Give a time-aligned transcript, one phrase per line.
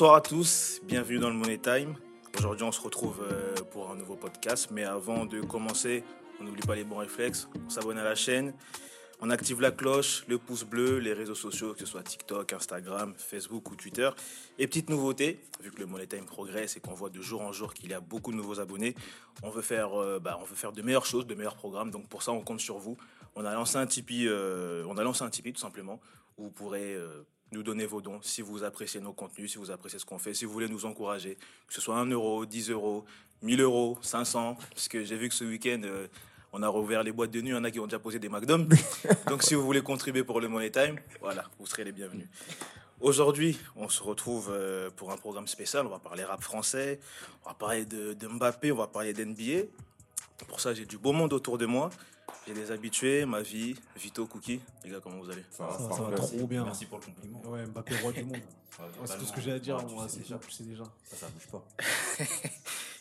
[0.00, 1.94] Bonsoir à tous, bienvenue dans le Money Time.
[2.38, 4.70] Aujourd'hui, on se retrouve euh, pour un nouveau podcast.
[4.72, 6.04] Mais avant de commencer,
[6.40, 7.50] on n'oublie pas les bons réflexes.
[7.66, 8.54] On s'abonne à la chaîne,
[9.20, 13.12] on active la cloche, le pouce bleu, les réseaux sociaux, que ce soit TikTok, Instagram,
[13.18, 14.08] Facebook ou Twitter.
[14.58, 17.52] Et petite nouveauté, vu que le Money Time progresse et qu'on voit de jour en
[17.52, 18.94] jour qu'il y a beaucoup de nouveaux abonnés,
[19.42, 21.90] on veut faire, euh, bah, on veut faire de meilleures choses, de meilleurs programmes.
[21.90, 22.96] Donc pour ça, on compte sur vous.
[23.36, 26.00] On a lancé un Tipeee, euh, on a lancé un Tipeee tout simplement,
[26.38, 26.96] où vous pourrez
[27.52, 30.34] nous donner vos dons si vous appréciez nos contenus, si vous appréciez ce qu'on fait,
[30.34, 31.36] si vous voulez nous encourager,
[31.66, 33.04] que ce soit 1 euro, 10 euros,
[33.42, 36.06] 1000 euros, 500, parce que j'ai vu que ce week-end, euh,
[36.52, 38.18] on a rouvert les boîtes de nuit, il y en a qui ont déjà posé
[38.18, 38.76] des McDonald's.
[39.28, 42.28] Donc si vous voulez contribuer pour le Money Time, voilà, vous serez les bienvenus.
[43.00, 45.86] Aujourd'hui, on se retrouve euh, pour un programme spécial.
[45.86, 47.00] On va parler rap français,
[47.44, 49.68] on va parler de, de Mbappé, on va parler d'NBA.
[50.48, 51.90] Pour ça, j'ai du beau monde autour de moi.
[52.46, 54.60] J'ai des habitués, ma vie, Vito, Cookie.
[54.84, 55.44] Les gars, comment vous allez?
[55.50, 56.64] Ça, va, ça va trop bien.
[56.64, 57.42] Merci pour le compliment.
[57.46, 58.36] Ouais, Mbappé, roi du monde.
[58.78, 59.76] Ouais, Ouais, c'est tout ce que j'ai à dire.
[59.76, 60.36] Ouais, moi, c'est déjà.
[60.36, 60.84] ça, je sais déjà.
[61.04, 62.24] Ça, ça bouge pas.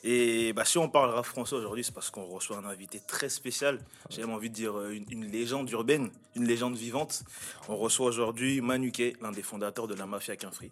[0.04, 3.30] Et bah, si on parle rap français aujourd'hui, c'est parce qu'on reçoit un invité très
[3.30, 3.80] spécial.
[4.10, 7.24] J'ai même envie de dire euh, une, une légende urbaine, une légende vivante.
[7.70, 10.70] On reçoit aujourd'hui Manu Kay, l'un des fondateurs de la Mafia Quinfri.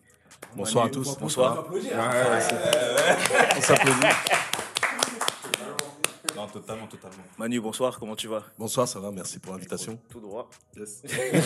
[0.55, 1.17] Bonsoir à tous.
[1.17, 1.65] Bonsoir.
[1.71, 4.07] On s'applaudit.
[6.47, 7.23] Non, totalement, totalement.
[7.37, 8.43] Manu, bonsoir, comment tu vas?
[8.57, 9.99] Bonsoir, ça va, merci pour l'invitation.
[10.09, 10.49] Tout droit.
[10.77, 11.01] Yes.
[11.03, 11.39] les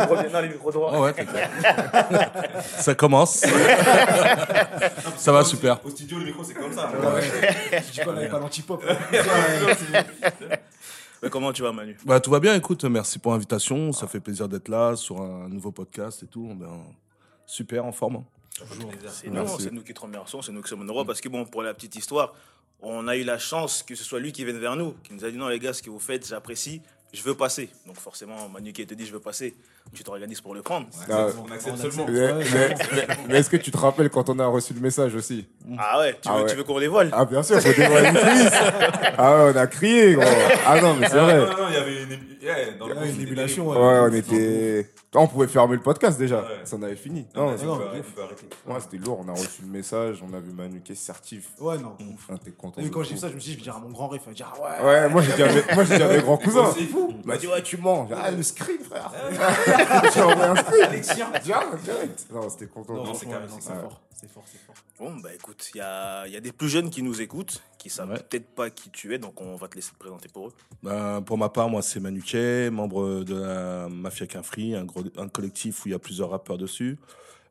[0.00, 0.92] micros, non, les micros droits.
[0.94, 1.14] Oh ouais,
[2.78, 3.36] ça commence.
[5.16, 5.84] ça va, super.
[5.84, 6.90] Au studio, le micro, c'est comme ça.
[6.90, 8.82] Je dis pas, là, il pas l'anti-pop.
[11.22, 11.98] Mais comment tu vas, Manu?
[12.06, 13.92] Bah, tout va bien, écoute, merci pour l'invitation.
[13.92, 16.48] Ça fait plaisir d'être là sur un nouveau podcast et tout.
[16.54, 16.86] Ben,
[17.44, 18.24] super, en forme.
[18.54, 19.62] C'est nous, Merci.
[19.62, 21.74] c'est nous qui te remercions, c'est nous qui sommes heureux parce que bon, pour la
[21.74, 22.34] petite histoire,
[22.82, 25.24] on a eu la chance que ce soit lui qui vienne vers nous, qui nous
[25.24, 26.82] a dit non les gars, ce que vous faites, j'apprécie,
[27.12, 27.70] je veux passer.
[27.86, 29.54] Donc forcément, Manu qui te dit je veux passer,
[29.94, 30.86] tu t'organises pour le prendre.
[31.10, 32.06] Ah, On accepte On seulement.
[32.08, 35.14] mais mais- mais- mais est-ce que tu te rappelles quand on a reçu le message
[35.14, 35.46] aussi
[35.78, 36.54] Ah ouais, tu Ah veux, ouais.
[36.54, 38.52] veux qu'on les vole Ah bien sûr, faut dévoiler une coulisses.
[39.18, 40.24] Ah ouais, on a crié gros.
[40.66, 41.38] Ah non, mais c'est Ah, vrai.
[41.40, 43.60] Non, non, non, il y avait une, dans le Ouais, une.
[43.60, 43.76] Ouais,
[44.10, 44.90] on était.
[45.14, 46.40] On pouvait fermer le podcast déjà.
[46.40, 46.46] Ouais.
[46.64, 47.26] Ça en avait fini.
[47.36, 48.04] Non, Non, non, on peut- bref.
[48.08, 48.46] on peut arrêter.
[48.66, 49.22] ouais, c'était lourd.
[49.24, 51.50] On a reçu le message, on a vu Manu qui est certif.
[51.60, 51.94] Ouais, non.
[52.14, 52.80] Enfin, t'es content.
[52.80, 54.08] Et quand j'ai vu ça, je me suis dit, je vais dire à mon grand
[54.08, 54.88] ref, il va dire, ah ouais.
[54.88, 56.72] Ouais, moi j'ai dit à mes, moi, j'ai dit à mes grands cousins.
[56.76, 57.14] C'est fou.
[57.22, 58.08] Il m'a dit, ouais, tu mens.
[58.16, 59.12] Ah, le screen, frère.
[60.14, 61.00] J'ai envoyé un screen.
[61.42, 62.26] Direct, direct.
[62.32, 62.94] Non, c'était content.
[62.94, 64.00] Non, c'est non, c'est fort.
[64.14, 64.74] C'est fort, c'est fort.
[65.00, 67.60] Bon, bah écoute, il y a, il y a des plus jeunes qui nous écoutent,
[67.78, 68.18] qui savent Ouais.
[68.18, 70.52] peut-être pas qui tu es, donc on va te laisser te présenter pour eux.
[70.82, 75.02] Ben, pour ma part, moi, c'est Manu Kay, membre de la Mafia Quinfri, un, gros-
[75.16, 76.98] un collectif où il y a plusieurs rappeurs dessus.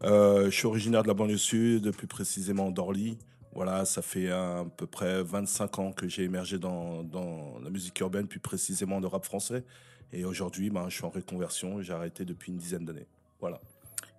[0.04, 3.18] Euh, je suis originaire de la banlieue sud, plus précisément d'Orly.
[3.54, 8.00] Voilà, ça fait à peu près 25 ans que j'ai émergé dans, dans la musique
[8.00, 9.66] urbaine, plus précisément le rap français.
[10.14, 13.08] Et aujourd'hui, ben, je suis en réconversion et j'ai arrêté depuis une dizaine d'années.
[13.40, 13.60] Voilà.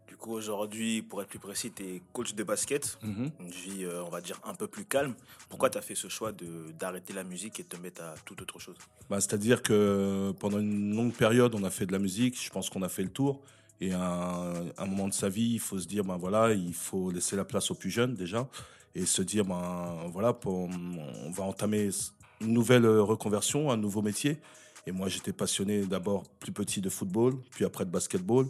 [0.09, 3.31] Du coup, aujourd'hui, pour être plus précis, tu es coach de basket, Mhm.
[3.41, 5.15] une vie, euh, on va dire, un peu plus calme.
[5.49, 6.33] Pourquoi tu as fait ce choix
[6.79, 8.77] d'arrêter la musique et de te mettre à toute autre chose?
[9.11, 12.41] Bah, C'est-à-dire que pendant une longue période, on a fait de la musique.
[12.43, 13.41] Je pense qu'on a fait le tour.
[13.81, 16.75] Et à un, un moment de sa vie, il faut se dire, ben voilà, il
[16.75, 18.49] faut laisser la place aux plus jeunes déjà.
[18.95, 21.91] Et se dire, ben voilà, pour- on va entamer
[22.41, 24.39] une nouvelle reconversion, un nouveau métier.
[24.87, 28.47] Et moi, j'étais passionné d'abord plus petit de football, puis après de basketball.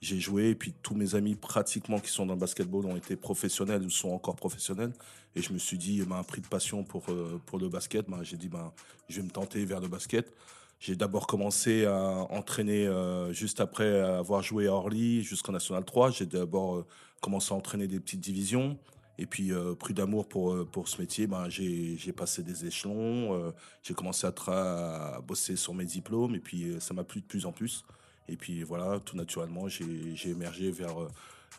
[0.00, 3.16] J'ai joué, et puis tous mes amis pratiquement qui sont dans le basketball ont été
[3.16, 4.92] professionnels ou sont encore professionnels.
[5.34, 8.08] Et je me suis dit, ben, un prix de passion pour, euh, pour le basket.
[8.08, 8.72] Ben, j'ai dit, ben,
[9.08, 10.32] je vais me tenter vers le basket.
[10.78, 16.10] J'ai d'abord commencé à entraîner euh, juste après avoir joué à Orly jusqu'en National 3.
[16.10, 16.86] J'ai d'abord euh,
[17.22, 18.78] commencé à entraîner des petites divisions.
[19.18, 23.34] Et puis, euh, pris d'amour pour, euh, pour ce métier, ben, j'ai passé des échelons.
[23.34, 23.50] euh,
[23.82, 26.34] j'ai commencé à, tra- à bosser sur mes diplômes.
[26.34, 27.84] Et puis, euh, ça m'a plu de plus en plus.
[28.28, 30.96] Et puis, voilà, tout naturellement, j'ai émergé vers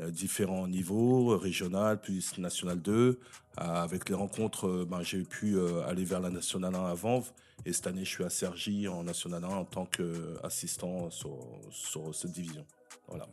[0.10, 2.94] différents niveaux, régional, puis National 2.
[2.94, 3.18] Euh,
[3.56, 7.32] avec les rencontres, ben, j'ai pu aller vers la National 1 à Vanves.
[7.66, 11.40] Et cette année, je suis à Cergy en National 1 en tant qu'assistant sur,
[11.72, 12.66] sur cette division.
[13.08, 13.28] Voilà.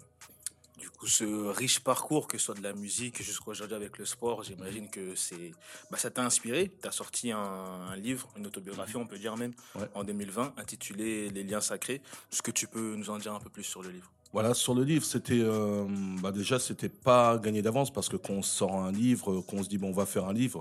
[0.79, 4.05] Du coup, ce riche parcours, que ce soit de la musique jusqu'à aujourd'hui avec le
[4.05, 5.53] sport, j'imagine que c'est,
[5.91, 6.73] bah, ça t'a inspiré.
[6.83, 9.89] Tu as sorti un, un livre, une autobiographie, on peut dire même, Ouais.
[9.95, 12.03] en 2020, intitulé Les liens sacrés.
[12.33, 14.11] Est-ce que tu peux nous en dire un peu plus sur le livre?
[14.33, 15.87] Voilà, sur le livre, c'était euh,
[16.21, 19.69] bah déjà c'était pas gagné d'avance parce que quand on sort un livre, qu'on se
[19.69, 20.61] dit bon on va faire un livre,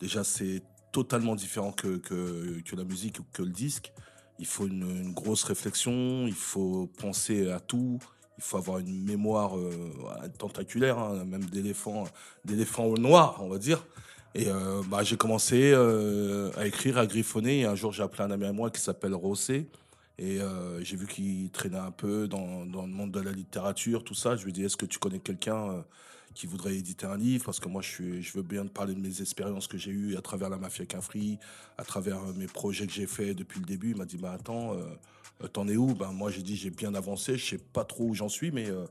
[0.00, 3.92] déjà c'est totalement différent que, que, que la musique ou que le disque.
[4.38, 7.98] Il faut une, une grosse réflexion, il faut penser à tout,
[8.40, 9.92] il faut avoir une mémoire euh,
[10.38, 12.04] tentaculaire, hein, même d'éléphant,
[12.46, 13.84] d'éléphant noir, on va dire.
[14.34, 17.60] Et euh, bah, j'ai commencé euh, à écrire, à griffonner.
[17.60, 19.68] Et un jour, j'ai appelé un ami à moi qui s'appelle Rossé.
[20.16, 20.38] Et
[20.82, 24.36] j'ai vu qu'il traînait un peu dans, dans le monde de la littérature, tout ça.
[24.36, 25.82] Je lui ai dit, est-ce que tu connais quelqu'un
[26.34, 27.46] qui voudraient éditer un livre?
[27.46, 30.20] Parce que moi, je, veux bien te parler de mes expériences que j'ai eues à
[30.20, 31.38] travers la mafia Quinfri,
[31.78, 33.92] à travers mes projets que j'ai faits depuis le début.
[33.92, 34.76] Il m'a dit, bah attends,
[35.48, 35.94] t'en es où?
[35.94, 37.36] Ben, Moi, j'ai dit, j'ai bien avancé.
[37.36, 38.84] Je sais pas trop où j'en suis, mais euh,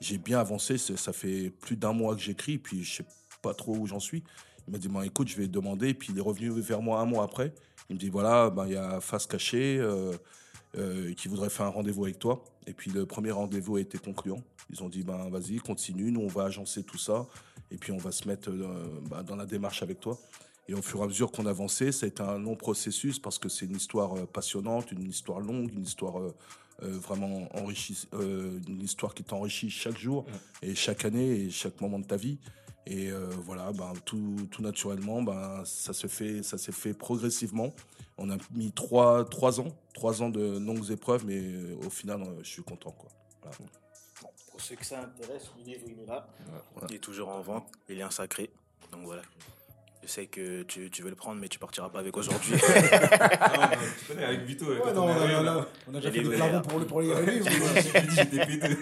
[0.00, 0.78] j'ai bien avancé.
[0.78, 3.06] Ça fait plus d'un mois que j'écris, puis je sais
[3.42, 4.22] pas trop où j'en suis.
[4.66, 5.94] Il m'a dit, bah, écoute, je vais demander.
[5.94, 7.52] Puis il est revenu vers moi un mois après.
[7.88, 10.12] Il me dit, voilà, ben, il y a Face Cachée euh,
[10.78, 12.44] euh, qui voudrait faire un rendez-vous avec toi.
[12.66, 14.42] Et puis le premier rendez-vous a été concluant.
[14.70, 17.26] Ils ont dit, ben, vas-y, continue, nous, on va agencer tout ça.
[17.70, 20.18] Et puis on va se mettre euh, ben, dans la démarche avec toi.
[20.68, 23.38] Et au fur et à mesure qu'on avançait, ça a été un long processus parce
[23.38, 26.34] que c'est une histoire euh, passionnante, une histoire longue, une histoire euh,
[26.82, 30.24] euh, vraiment enrichie, euh, une histoire qui t'enrichit chaque jour
[30.62, 32.38] et chaque année et chaque moment de ta vie.
[32.86, 37.72] Et euh, voilà, ben, tout, tout naturellement, ben, ça se fait, ça s'est fait progressivement.
[38.18, 42.42] On a mis trois, trois ans, trois ans de longues épreuves, mais au final, euh,
[42.42, 42.90] je suis content.
[42.92, 43.10] Quoi.
[43.42, 43.56] Voilà.
[44.50, 46.28] Pour ceux que ça intéresse, il est là.
[46.88, 47.68] Il est toujours en vente.
[47.88, 48.50] Il est un sacré.
[48.90, 49.22] Donc voilà.
[50.02, 52.54] Je sais que tu, tu veux le prendre, mais tu partiras pas avec aujourd'hui.
[52.56, 53.68] Non, non,
[53.98, 54.66] tu connais, avec Vito.
[54.66, 56.78] Ouais, quand non, on a, arrivé, on là, a- on a déjà fait des pour,
[56.80, 57.48] le, pour les livres.
[58.10, 58.68] J'étais pété.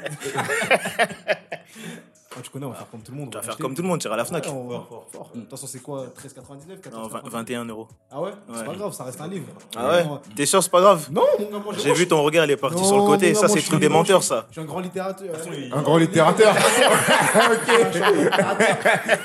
[2.32, 3.31] Ah, tu connais, on va faire comme tout le monde.
[3.32, 4.44] tu vas faire comme tout le monde, tu iras à la Fnac.
[4.44, 5.06] Ouais, on va- Fort, fort.
[5.11, 5.31] fort.
[5.35, 7.29] De toute façon, c'est quoi 13,99 Non, 14,99?
[7.29, 7.88] 21 euros.
[8.09, 8.35] Ah ouais, Ouais.
[8.55, 9.47] C'est pas grave, ça reste un livre.
[9.77, 12.23] Ah ouais Non, T'es sûr, c'est pas grave Non, mon gars, moi J'ai vu ton
[12.23, 13.35] regard, il est parti Non, sur le côté.
[13.35, 14.47] Ça, moi, c'est le truc des menteurs, ça.
[14.49, 15.35] Je suis un grand littérateur.
[15.73, 16.55] Un grand littérateur.
[17.35, 17.97] ok.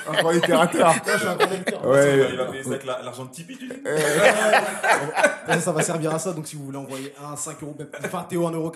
[0.07, 0.87] Un grand littérateur.
[0.87, 1.85] Moi, je suis un grand lecteur.
[1.87, 2.27] Ouais.
[2.31, 3.73] Il va payer ça avec la- l'argent de Tipeee, tu dis
[5.47, 6.33] Ouais, ça va servir à ça.
[6.33, 8.71] Donc, si vous voulez envoyer un 5 euros, même 21,99 euros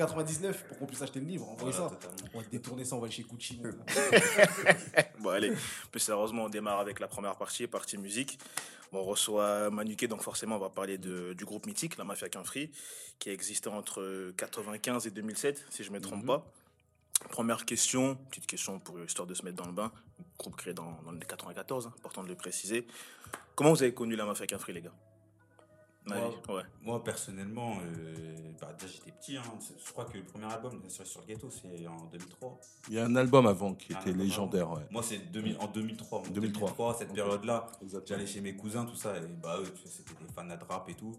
[0.68, 1.90] pour qu'on puisse acheter le livre, envoyez ça.
[2.36, 3.60] On va détourner ça, on va aller chez Gucci.
[5.20, 5.52] Bon, allez.
[5.92, 8.40] Plus sérieusement, on démarre avec la première partie, partie musique.
[8.92, 12.30] Bon, on reçoit Manuquet, donc forcément, on va parler de- du groupe mythique, la Mafia
[12.30, 12.72] Quinfri,
[13.20, 16.46] qui a existé entre 95 et 2007, si je ne me trompe pas.
[17.30, 19.92] Première question, petite question pour histoire de se mettre dans le bain.
[20.38, 22.88] Groupe créé dans, dans les 94, hein, important de le préciser.
[23.56, 24.94] Comment vous avez connu la Mafia Quinfri, les gars?
[26.50, 26.64] Ouais.
[26.82, 29.38] Moi, personnellement, euh, bah, déjà j'étais petit.
[29.38, 29.44] hein.
[29.86, 32.60] Je crois que le premier album, sur le ghetto, c'est en 2003.
[32.90, 34.72] Il y a un album avant qui Un était légendaire.
[34.72, 34.86] Ouais.
[34.92, 36.20] Moi, c'est 2000 en 2003.
[36.20, 36.28] moi.
[36.30, 36.70] 2003.
[36.70, 37.68] 2003, cette période-là,
[38.06, 40.96] j'allais chez mes cousins, tout ça, et bah, eux, c'était des fans de rap et
[40.96, 41.16] tout.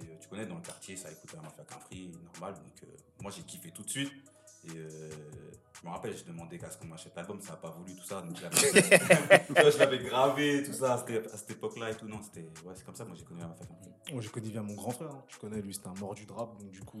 [0.00, 2.54] Et euh, tu connais, dans le quartier, ça écoutait la mafia Quinfri, normal.
[2.54, 2.86] Donc, euh,
[3.20, 4.12] moi, j'ai kiffé tout de suite.
[4.64, 5.10] Et euh,
[5.80, 8.04] je me rappelle, j'ai demandé qu'à ce qu'on m'achète l'album, ça n'a pas voulu, tout
[8.04, 8.22] ça.
[8.22, 12.06] Donc, je l'avais- je gravé, tout ça, à cette, époque-là et tout.
[12.06, 12.48] Non, c'était.
[12.64, 13.66] Ouais, c'est comme ça, moi, j'ai connu la mafia.
[14.12, 15.10] Moi, j'ai connu bien mon grand frère.
[15.10, 15.24] hein.
[15.28, 16.56] Je connais, lui, c'était un mordu de rap.
[16.58, 17.00] Donc, du coup,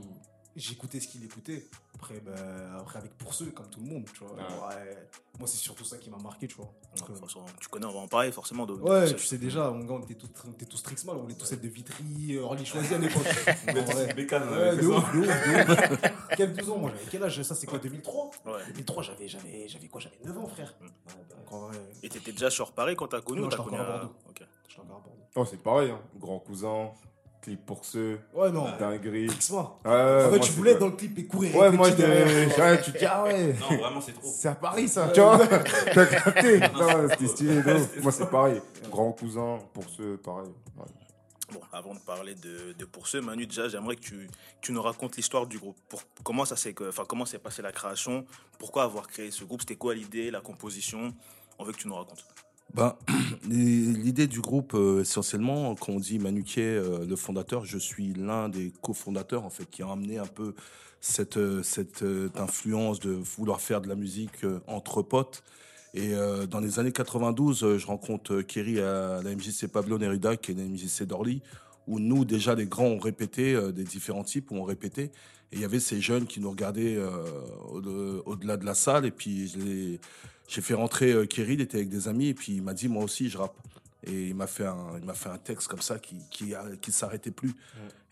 [0.56, 1.68] j'écoutais ce qu'il écoutait.
[1.94, 2.32] Après, bah,
[2.78, 4.32] après, avec pour ceux, comme tout le monde, tu vois.
[4.34, 5.08] Ouais.
[5.38, 6.66] Moi, c'est surtout ça qui m'a marqué, tu vois.
[6.96, 8.66] Donc, De euh, toute façon, tu connais, on va en parler forcément.
[8.66, 11.16] De, de Ouais, tu sais déjà, mon gars, on était tous, on était tous Trixmal,
[11.16, 13.22] on était tous celles de Vitry, euh, Orly Choisy à l'époque.
[14.16, 16.00] Bécane, on Ouais, de ouf, de ouf.
[16.36, 17.42] Quel 12 ans, moi j'avais quel âge?
[17.42, 18.52] Ça, c'est quoi, 2003 Ouais.
[18.68, 20.00] 2003, j'avais, j'avais, j'avais quoi?
[20.00, 20.74] J'avais 9 ans, frère.
[20.80, 23.62] Ouais, bah, Donc en vrai, Et t'étais déjà sur Paris quand t'as connu Non, j'étais
[23.62, 24.14] connu encore à Bordeaux.
[24.28, 24.42] Ok.
[24.68, 25.22] j'étais encore à Bordeaux.
[25.34, 25.90] Oh, c'est pareil.
[25.90, 26.00] Hein.
[26.18, 26.90] Grand cousin,
[27.42, 29.26] clip pour ceux, Ouais, non, dinguerie.
[29.26, 29.80] Trix-moi.
[29.84, 31.54] Ouais, ouais, En fait, moi, tu voulais être dans le clip et courir.
[31.56, 32.04] Ouais, moi, j'étais-
[32.60, 33.54] ouais, tu te dis, ah ouais.
[33.60, 34.30] Non, vraiment, c'est trop.
[34.34, 35.38] C'est à Paris, ça, tu vois.
[35.94, 36.60] T'as capté.
[36.74, 37.62] Non, c'était stylé.
[38.00, 38.62] Moi, c'est pareil.
[38.90, 40.48] Grand cousin, pour ceux, pareil.
[40.78, 40.84] Ouais.
[41.52, 44.26] Bon, avant de parler de, de pour ceux, Manu, déjà, j'aimerais que tu,
[44.62, 45.76] tu nous racontes l'histoire du groupe.
[45.88, 48.24] Pour, comment ça s'est, que- enfin, comment s'est passée la création?
[48.58, 49.60] Pourquoi avoir créé ce groupe?
[49.60, 51.12] C'était quoi l'idée, la composition?
[51.58, 52.24] On veut que tu nous racontes.
[53.48, 58.14] Les- L'idée du groupe, euh, essentiellement, quand on dit Manuquier, euh, le fondateur, je suis
[58.14, 60.54] l'un des cofondateurs, en fait, qui a amené un peu
[61.00, 65.42] cette, euh, cette euh, influence de vouloir faire de la musique entre potes.
[65.94, 66.12] Et
[66.48, 70.54] dans les années 92, euh, je rencontre Kerry à la MJC Pablo Neruda, qui est
[70.54, 71.42] la MJC d'Orly,
[71.86, 75.04] où nous, déjà, les grands ont répété, euh, des différents types ont répété.
[75.50, 77.10] Et il y avait ces jeunes qui nous regardaient euh,
[77.72, 79.04] au- au-delà de la salle.
[79.04, 79.52] Et puis,
[80.48, 82.88] j'ai fait rentrer euh, Kerry, il était avec des amis, et puis il m'a dit,
[82.88, 83.56] moi aussi, je rappe.
[84.04, 86.64] Et il m'a fait un, il m'a fait un texte comme ça qui, qui, a-
[86.80, 87.54] qui s'arrêtait plus.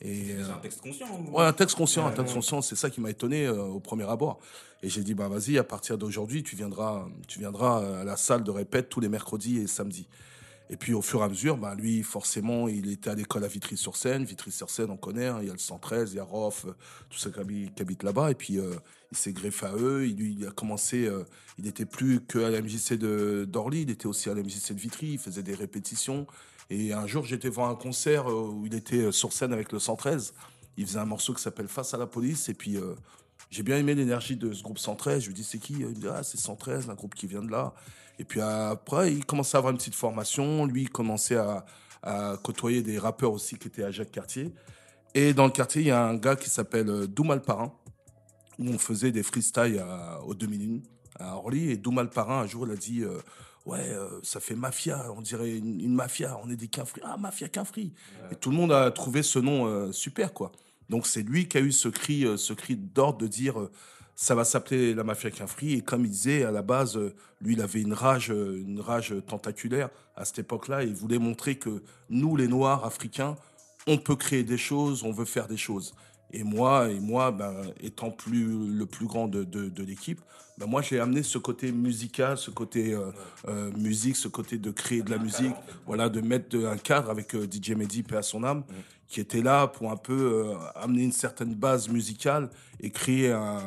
[0.01, 2.35] Et, C'est euh, un texte conscient ou- Ouais, un texte conscient, un Ouais, texte ouais.
[2.35, 4.39] conscient, c'est ça qui m'a étonné euh, au premier abord.
[4.85, 8.45] Et j'ai dit, bah vas-y, à partir d'aujourd'hui, tu viendras, tu viendras à la salle
[8.45, 10.07] de répète tous les mercredis et samedis.
[10.73, 13.49] Et puis au fur et à mesure, bah, lui, forcément, il était à l'école à
[13.49, 14.25] Vitry-sur-Seine.
[14.25, 16.73] Vitry-sur-Seine, on connaît, hein, il y a le 113, il y a Roff, euh,
[17.11, 18.31] tout ça qui habite, là-bas.
[18.31, 18.77] Et puis euh,
[19.11, 20.07] il s'est greffé à eux.
[20.07, 21.25] Il, a commencé, euh,
[21.59, 22.95] il n'était plus que à la MJC
[23.51, 26.29] d'Orly, il était aussi à la MJC de Vitry, il faisait des répétitions.
[26.71, 30.35] Et un jour, j'étais voir un concert où il était sur scène avec le 113.
[30.77, 32.49] Il faisait un morceau qui s'appelle Face à la police.
[32.49, 32.79] Et puis,
[33.51, 35.23] j'ai bien aimé l'énergie de ce groupe 113.
[35.23, 35.73] Je lui dis, c'est qui?
[35.73, 37.75] Il me dit, ah, c'est 113, un groupe qui vient de là.
[38.21, 40.67] Et puis après, il commençait à avoir une petite formation.
[40.67, 41.65] Lui, il commençait à,
[42.43, 44.53] côtoyer des rappeurs aussi qui étaient à Jacques Cartier.
[45.15, 47.73] Et dans le quartier, il y a un gars qui s'appelle euh, Doumal Parrain,
[48.59, 49.83] où on faisait des freestyles
[50.27, 50.81] aux 2001
[51.19, 51.71] à Orly.
[51.71, 53.19] Et Doumal Parrain, un jour, il a dit euh,
[53.65, 57.01] Ouais, euh, ça fait mafia, on dirait une, mafia, on est des quinfris.
[57.05, 57.93] Ah, mafia quinfri.
[58.31, 60.53] Et tout le monde a trouvé ce nom super, quoi.
[60.91, 63.69] Donc c'est lui qui a eu ce cri, ce cri d'ordre de dire
[64.15, 65.75] ça va s'appeler la mafia quinfri.
[65.75, 68.81] Et comme il disait, à la base, euh, lui, il avait une rage, euh, une
[68.81, 70.83] rage tentaculaire à cette époque-là.
[70.85, 73.37] Il voulait montrer que nous, les Noirs africains,
[73.87, 75.95] on peut créer des choses, on veut faire des choses.
[76.33, 80.21] Et moi, et moi, ben, étant plus le plus grand de, de, l'équipe,
[80.59, 82.95] ben moi j'ai amené ce côté musical, ce côté
[83.49, 85.55] euh, musique, ce côté de créer de la musique,
[85.87, 88.63] voilà, de mettre un cadre avec DJ Mehdi, paix à son âme,
[89.11, 92.49] qui était là pour un peu euh, amener une certaine base musicale
[92.81, 93.61] et créer un,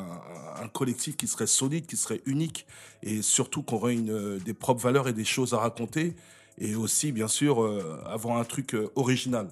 [0.56, 2.66] un collectif qui serait solide, qui serait unique
[3.02, 6.16] et surtout qu'on aurait euh, des propres valeurs et des choses à raconter
[6.58, 9.48] et aussi bien sûr euh, avoir un truc original.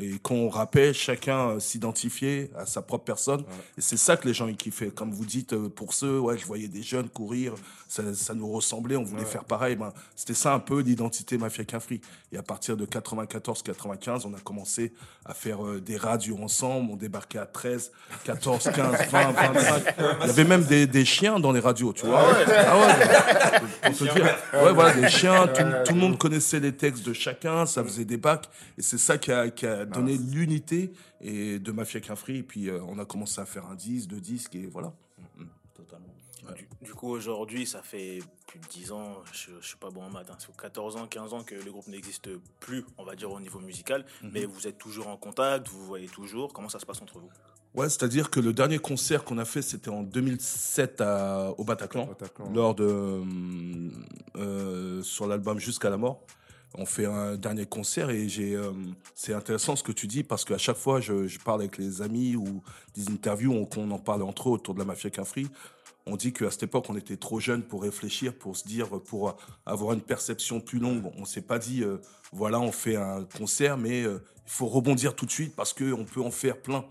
[0.00, 3.44] Et qu'on rappelle, chacun euh, s'identifier à sa propre personne.
[3.76, 4.90] Et c'est ça que les gens ils kiffaient.
[4.90, 7.54] Comme vous dites, euh, pour ceux, ouais, je voyais des jeunes courir,
[7.88, 9.76] ça, ça nous ressemblait, on voulait faire pareil.
[9.76, 12.00] Ben, C'était ça un peu l'identité Mafia Quinfri.
[12.32, 14.94] Et à partir de 94-95, on a commencé
[15.26, 16.90] à faire euh, des radios ensemble.
[16.90, 17.92] On débarquait à 13,
[18.24, 19.94] 14, 15, 20, 25.
[20.22, 22.32] Il y avait même des, des chiens dans les radios, tu vois.
[22.48, 24.38] Ah ouais, pour te dire.
[24.54, 25.46] Ouais, voilà, des chiens.
[25.48, 27.66] Tout, tout le monde connaissait les textes de chacun.
[27.66, 28.48] Ça faisait des bacs.
[28.78, 32.38] Et c'est ça qui a, qui a donné l'unité et de Mafia Quinfri.
[32.38, 34.92] Et puis, euh, on a commencé à faire un 10, deux disques et voilà.
[35.74, 36.06] Totalement.
[36.56, 40.02] Du, du coup, aujourd'hui, ça fait plus de 10 ans, je, je suis pas bon
[40.02, 43.04] en maths, hein, ça fait 14 ans, 15 ans que le groupe n'existe plus, on
[43.04, 44.04] va dire, au niveau musical.
[44.22, 46.52] Mais vous êtes toujours en contact, vous vous voyez toujours.
[46.52, 47.30] Comment ça se passe entre vous?
[47.74, 52.04] Ouais, c'est-à-dire que le dernier concert qu'on a fait, c'était en 2007 à- au Bataclan,
[52.06, 52.52] Bataclan.
[52.52, 53.24] lors de euh,
[54.36, 56.20] euh, sur l'album Jusqu'à la mort.
[56.74, 58.72] On fait un dernier concert et j'ai euh,
[59.14, 62.00] c'est intéressant ce que tu dis parce qu'à chaque fois je, je parle avec les
[62.00, 62.62] amis ou
[62.94, 65.48] des interviews on, qu'on en parle entre eux autour de la mafia Quinfri.
[66.06, 69.36] On dit qu'à cette époque on était trop jeunes pour réfléchir, pour se dire, pour
[69.66, 71.12] avoir une perception plus longue.
[71.18, 71.98] On s'est pas dit euh,
[72.32, 75.92] voilà on fait un concert mais euh, il faut rebondir tout de suite parce que
[75.92, 76.84] on peut en faire plein.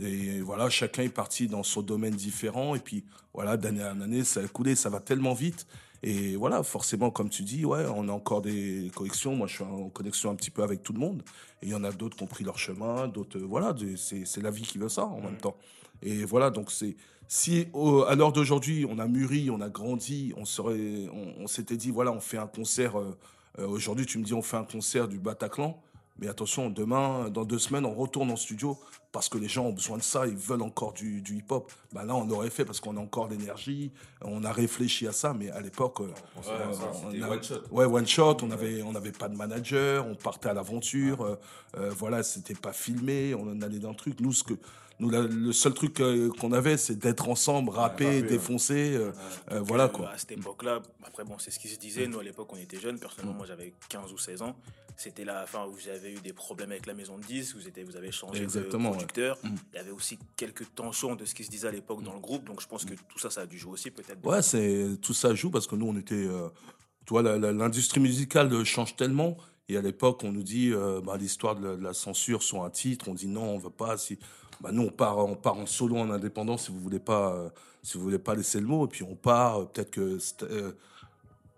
[0.00, 2.74] Et voilà, chacun est parti dans son domaine différent.
[2.74, 5.66] Et puis, voilà, d'année en année, ça a coulé, ça va tellement vite.
[6.08, 9.34] Et voilà, forcément, comme tu dis, ouais, on a encore des connexions.
[9.34, 11.24] Moi, je suis en connexion un petit peu avec tout le monde.
[11.62, 14.40] Et il y en a d'autres qui ont pris leur chemin, d'autres, euh, voilà, c'est
[14.40, 15.56] la vie qui veut ça en même temps.
[16.02, 16.96] Et voilà, donc c'est.
[17.28, 17.66] Si
[18.06, 21.90] à l'heure d'aujourd'hui, on a mûri, on a grandi, on serait, on, on s'était dit,
[21.90, 23.00] voilà, on fait un concert.
[23.00, 23.18] euh,
[23.58, 25.82] euh, aujourd'hui, tu me dis, on fait un concert du Bataclan.
[26.18, 28.78] Mais attention, demain, dans deux semaines, on retourne en studio
[29.12, 31.72] parce que les gens ont besoin de ça, ils veulent encore du, du hip-hop.
[31.92, 33.90] Ben là, on l'aurait fait parce qu'on a encore l'énergie,
[34.22, 36.12] on a réfléchi à ça, mais à l'époque, euh, Ouais,
[37.20, 37.54] on a- one shot.
[37.70, 41.36] Ouais, one shot, on avait, on n'avait pas de manager, on partait à l'aventure, euh,
[41.78, 44.20] euh, voilà, c'était pas filmé, on en allait dans le truc.
[44.20, 44.54] Nous, ce que,
[44.98, 48.22] nous, la- le seul truc euh, qu'on avait, c'est d'être ensemble, rapper, ouais.
[48.22, 49.12] défoncer, euh,
[49.52, 50.10] euh, voilà quoi.
[50.10, 52.06] À cette époque-là, après, bon, c'est ce qui se disait.
[52.06, 52.98] Nous, à l'époque, on était jeunes.
[52.98, 53.36] Personnellement, Mm.
[53.36, 54.56] moi, j'avais 15 ou 16 ans.
[54.96, 57.68] C'était la fin où vous avez eu des problèmes avec la maison de disques, vous,
[57.68, 59.36] étiez, vous avez changé Exactement, de producteur.
[59.42, 59.48] Mm.
[59.74, 62.20] Il y avait aussi quelques tensions de ce qui se disait à l'époque dans le
[62.20, 62.44] groupe.
[62.46, 64.24] Donc, je pense que tout ça, ça a dû jouer aussi, peut-être.
[64.24, 66.26] Ouais, c'est tout ça joue parce que nous on était,
[67.04, 69.36] tu vois, la- la- l'industrie musicale change tellement.
[69.68, 72.62] Et à l'époque, on nous dit euh, bah, l'histoire de, la- de la censure sur
[72.64, 73.08] un titre.
[73.08, 73.98] On dit non, on veut pas.
[73.98, 74.16] Si,
[74.60, 76.56] bah, nous on part, on part en solo, en indépendant.
[76.56, 77.48] Si vous voulez pas, euh,
[77.82, 78.86] si vous voulez pas laisser le mot.
[78.86, 79.60] Et puis on part.
[79.60, 80.72] euh, Peut-être que euh,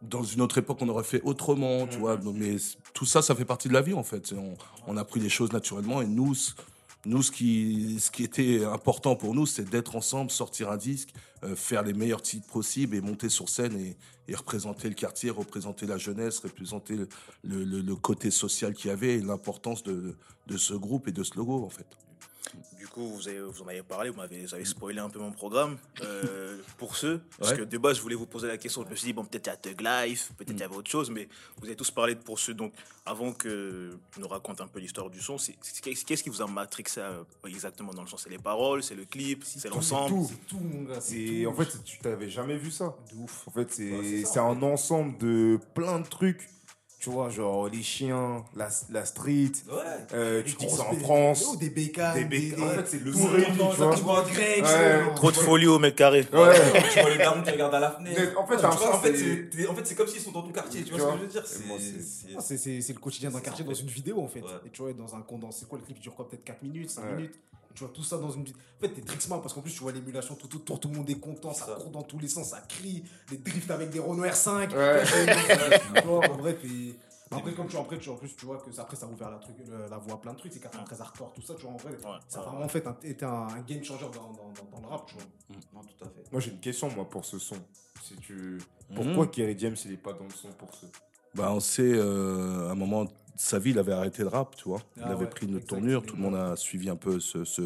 [0.02, 2.18] dans une autre époque, on aurait fait autrement, tu vois.
[2.34, 4.32] Mais c- tout ça, ça fait partie de la vie en fait.
[4.36, 4.54] On,
[4.86, 6.00] on a pris les choses naturellement.
[6.02, 6.34] Et nous,
[7.04, 11.10] nous, ce qui, ce qui était important pour nous, c'est d'être ensemble, sortir un disque,
[11.56, 13.96] faire les meilleurs titres possibles et monter sur scène et,
[14.28, 17.08] et représenter le quartier, représenter la jeunesse, représenter le,
[17.44, 20.14] le- le- le côté social qu'il y avait et l'importance de,
[20.46, 21.86] de ce groupe et de ce logo, en fait.
[22.78, 25.18] Du coup, vous, avez- vous en avez parlé, vous m'avez vous avez spoilé un peu
[25.18, 25.76] mon programme.
[26.02, 27.58] Euh, pour ceux, parce Ouais.
[27.58, 28.84] que de base, je voulais vous poser la question.
[28.84, 30.74] Je me suis dit, bon, peut-être il y a Thug Life, peut-être il y avait
[30.76, 31.28] autre chose, mais
[31.58, 32.54] vous avez tous parlé de pour ceux.
[32.54, 32.72] Donc,
[33.04, 36.46] avant que nous raconte un peu l'histoire du son, c'est- c'est- qu'est-ce qui vous a
[36.46, 38.16] matrixé euh, exactement dans le son?
[38.16, 40.08] C'est les paroles, c'est le clip, c'est l'ensemble?
[40.14, 40.26] tout.
[40.30, 41.00] C'est tout, mon gars.
[41.00, 41.50] C'est tout.
[41.50, 42.96] en fait tu t'avais jamais vu ça.
[43.12, 43.46] de ouf.
[43.48, 46.48] En fait c'est Ouais, c'est ça, c'est en un ensemble de plein de trucs.
[47.00, 49.52] Tu vois genre les chiens, la, la street.
[50.12, 51.46] euh, tu dis c'est en France.
[51.48, 52.14] Oh, des bécanes.
[52.18, 52.60] Des bécanes.
[52.64, 54.22] En fait, c'est le tout son réuni, réuni, tu tu vois.
[54.24, 54.64] grec, Ouais.
[54.66, 56.26] c'est- Trop de folie au mètre carré.
[56.32, 56.54] Ouais.
[56.92, 58.20] tu vois les darons qui regardent à la fenêtre.
[58.20, 60.42] Mais en fait, vois, en fait, c'est t'es- en fait, c'est comme s'ils sont dans
[60.42, 60.82] ton quartier.
[60.82, 63.30] Tu vois Tu ce que je veux dire c'est- C'est- C'est c'est- c'est le quotidien
[63.30, 64.42] d'un quartier dans une vidéo en fait.
[64.66, 67.04] Et tu vois, dans un condensé, quoi, le clip dure quoi Peut-être 4 minutes, 5
[67.04, 67.14] Ouais.
[67.14, 67.38] minutes?
[67.78, 68.42] Tu vois tout ça dans une.
[68.42, 71.08] En fait, t'es Trixman parce qu'en plus, tu vois l'émulation tout autour, tout le monde
[71.08, 71.74] est content, ça, Ça.
[71.74, 74.74] court dans tous les sens, ça crie, les drifts avec des Renault R5.
[74.74, 75.04] Ouais.
[76.02, 76.96] tu vois, en vrai, t'es.
[77.30, 79.30] Après, comme tu, après, tu, en plus, tu vois que ça, après, ça a ouvert
[79.30, 79.54] la, truc,
[79.88, 81.92] la voie à plein de trucs, c'est 93 hardcore, tout ça, tu vois, en vrai,
[82.26, 84.80] ça a vraiment en fait un- été un, un game changer dans, dans, dans, dans
[84.80, 85.22] le rap, tu vois.
[85.74, 86.32] Non, tout à fait.
[86.32, 87.56] Moi j'ai une question moi pour ce son.
[88.02, 88.58] Si tu...
[88.92, 90.88] Pourquoi Kerry James, il est pas dans le son pour ceux?
[91.34, 93.06] Bah, on sait, euh, à un moment
[93.40, 94.80] sa vie, il avait arrêté le rap, tu vois.
[94.96, 96.02] Il Ah avait ouais, pris une autre tournure.
[96.02, 97.62] Tout le monde a suivi un peu ce, ce,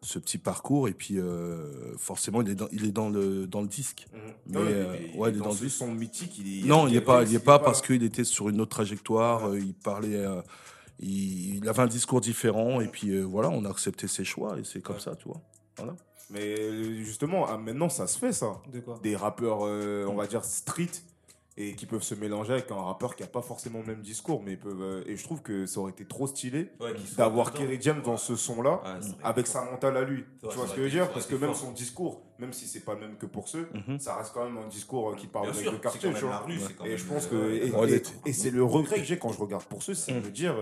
[0.00, 0.88] ce petit parcours.
[0.88, 4.06] Et puis, euh, forcément, il est dans, il est dans, le, dans le disque.
[4.46, 6.68] Mais, Non, euh, ouais, il est dans le son mythique, il est.
[6.68, 8.70] Non, il n'y est Kerry pas, il est pas parce qu'il était sur une autre
[8.70, 9.48] trajectoire.
[9.50, 10.40] euh, il parlait, euh,
[11.00, 12.80] il, il avait un discours différent.
[12.80, 14.58] Et puis, euh, voilà, on a accepté ses choix.
[14.58, 15.40] Et c'est comme ça, tu vois.
[15.76, 15.94] Voilà.
[16.30, 18.62] Mais justement, ah, maintenant, ça se fait, ça.
[18.72, 18.98] De quoi?
[19.02, 20.88] Des rappeurs, euh, on va dire, street,
[21.56, 24.42] et qui peuvent se mélanger avec un rappeur qui a pas forcément le même discours.
[24.42, 27.52] Mais peuvent, euh, et je trouve que ça aurait été trop stylé Ouais, d'avoir.
[27.52, 28.32] Kerry James dans ce.
[28.32, 28.38] Ouais,
[29.00, 29.18] c'est vrai.
[29.22, 30.20] Avec sa mentale à lui.
[30.20, 31.10] Ouais, tu vois ce que je veux dire?
[31.12, 31.56] Parce que même fort.
[31.68, 33.98] son discours, même si c'est pas le même que pour ceux, Mhm.
[33.98, 36.12] ça reste quand même un discours euh, qui parle Bien mec sûr, de c'est quartier,
[36.12, 36.86] quand tu même vois.
[36.88, 38.28] Et je pense euh, que.
[38.28, 40.54] Et, c'est le regret que j'ai quand je regarde pour ceux, c'est de me dire.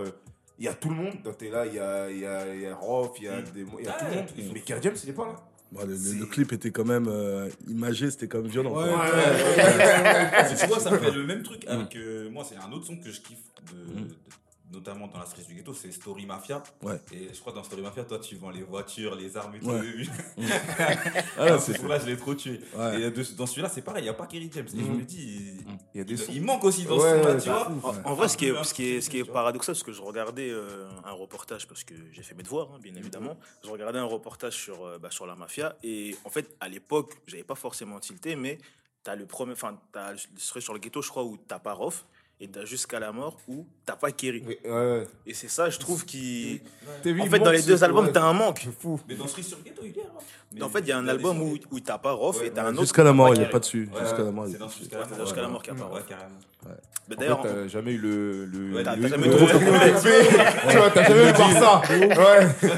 [0.59, 2.61] il y a tout le monde, t'es là, il y a, il y a, il
[2.61, 4.25] y a Rof, il y a, a tout le monde.
[4.53, 4.59] Mais.
[4.59, 5.35] Kerry James, il est pas là.
[5.71, 8.71] Bah, le, le- C'est- le clip était quand même euh, imagé, c'était quand même violent.
[8.73, 8.85] quoi.
[8.87, 11.95] Mais tu vois, ça me fait le même truc avec.
[11.95, 13.37] euh, moi, c'est un autre son que je kiffe,
[13.71, 14.07] de, Mm.
[14.07, 14.15] de-
[14.73, 16.63] notamment dans la street du ghetto, c'est Story Mafia.
[16.81, 16.99] Ouais.
[17.13, 19.59] Et je crois que dans Story Mafia, toi, tu vends les voitures, les armes et
[19.59, 19.69] tout.
[19.69, 19.81] Ouais.
[19.81, 20.07] début.
[21.37, 22.59] Ah, je l'ai trop tué.
[22.77, 23.01] Ouais.
[23.01, 24.67] Et euh, de- dans celui-là, c'est pareil, il n'y a pas Kerry James.
[24.73, 25.51] Et je me dis,
[25.93, 26.31] Il y a des il, sons.
[26.33, 27.69] il manque aussi dans Ouais, ce ouais, tu vois.
[28.05, 29.91] En, en vrai, ce qui est, ce qui est, ce qui est paradoxal, parce que
[29.91, 33.37] je regardais euh, un reportage, parce que j'ai fait mes devoirs, hein, bien évidemment.
[33.63, 35.75] Je regardais un reportage sur, euh, bah, sur la mafia.
[35.83, 38.57] Et en fait, à l'époque, j'avais pas forcément tilté, mais
[39.03, 39.53] tu as le premier.
[39.53, 42.05] Enfin, t'as- je serais sur le ghetto, je crois, où t'as pas Rof.
[42.43, 44.43] Et t'as jusqu'à la mort où t'as pas Kerry.
[44.43, 45.07] Ouais, ouais.
[45.27, 46.59] Et c'est ça, je trouve, qui.
[47.03, 48.61] T'as En fait, dans les deux albums, ouais, t'as un manque.
[48.63, 48.99] C'est fou.
[49.07, 50.10] Mais dans Street sur le ghetto, il est là.
[50.53, 52.51] Mais En fait, il y a un album où, où t'as pas Rof Ouais, et
[52.51, 52.81] t'as ouais, un autre.
[52.81, 53.89] Jusqu'à la mort, il pas n'est pas dessus.
[54.01, 54.79] Jusqu'à la mort, il c'est est dans pas dessus.
[54.83, 55.15] Jusqu'à la mort.
[55.17, 56.07] c'est jusqu'à la mort qu'il y a pas Ouais, Rof.
[56.07, 56.39] carrément.
[57.09, 58.49] Mais D'ailleurs, t'as jamais eu le.
[58.83, 59.37] t'as- jamais eu le-
[60.69, 61.81] Tu vois, t'as jamais eu ça.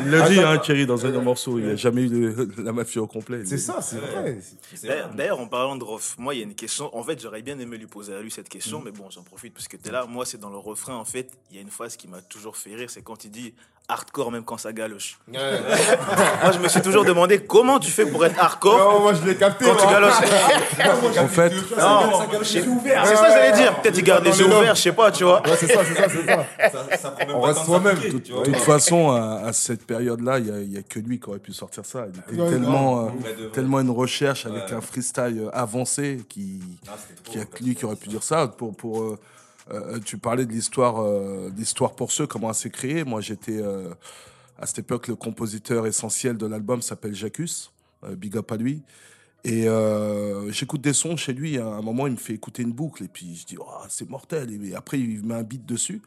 [0.06, 1.60] Il l'a dit, hein, Thierry, dans un morceau.
[1.60, 3.42] Il n'a jamais eu la mafia au complet.
[3.46, 4.38] C'est ça, c'est vrai.
[4.84, 5.18] D'ailleurs, vrai.
[5.18, 6.96] d'ailleurs, en parlant de Rof, moi, il y a une question.
[6.96, 9.54] En fait, j'aurais bien aimé lui poser à lui cette question, mais bon, j'en profite
[9.54, 10.06] parce que tu es là.
[10.06, 12.56] Moi, c'est dans le refrain, en fait, il y a une phrase qui m'a toujours
[12.58, 13.54] fait rire, c'est quand il dit
[13.88, 15.20] hardcore même quand ça galoche.
[15.32, 15.38] Ouais.
[16.42, 19.24] moi, je me suis toujours demandé comment tu fais pour être hardcore Non, moi je
[19.26, 19.66] l'ai capté.
[19.66, 20.14] quand tu galoches.
[21.20, 23.82] En fait, Non, je sais- c'est ça que j'allais dire.
[23.82, 25.42] Peut-être il garde les yeux ouverts, je sais pas, tu vois.
[25.48, 26.46] Ouais, c'est ça, c'est ça, c'est ça.
[26.72, 30.40] Ça- ça prend même On pas reste soi-même, de toute façon, à, à cette période-là,
[30.40, 32.06] il n'y a, que lui qui aurait pu sortir ça.
[32.14, 34.74] Il était Ouais, tellement, euh, tellement une recherche avec Ouais.
[34.74, 36.60] un freestyle euh, avancé qui,
[37.24, 38.48] qui a que lui qui aurait pu dire ça.
[38.48, 39.18] Pour, pour,
[39.72, 43.04] euh, euh, tu parlais de l'histoire, euh, l'histoire pour ceux, comment elle s'est créée.
[43.04, 43.94] Moi, j'étais euh,
[44.58, 47.72] à cette époque le compositeur essentiel de l'album s'appelle Jacus.
[48.04, 48.84] Euh, big up à lui.
[49.46, 51.58] Et euh, j'écoute des sons chez lui.
[51.58, 54.10] À un moment, il me fait écouter une boucle et puis je dis oh, c'est
[54.10, 54.52] mortel.
[54.66, 56.02] Et après, il met un beat dessus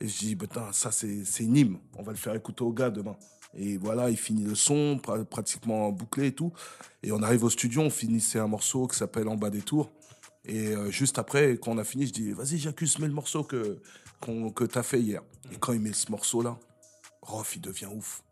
[0.00, 1.78] et je dis putain ça c'est c'est une hymne.
[1.96, 3.16] On va le faire écouter au gars demain.
[3.56, 6.52] Et voilà, il finit le son, pra- pratiquement bouclé et tout.
[7.02, 9.90] Et on arrive au studio, on finissait un morceau qui s'appelle En bas des tours.
[10.46, 13.44] Et euh, juste après, quand on a fini, je dis Vas-y, j'accuse, mets le morceau
[13.44, 13.78] que,
[14.54, 15.22] que t'as fait hier.
[15.52, 16.58] Et quand il met ce morceau-là,
[17.22, 18.22] Rof, il devient ouf.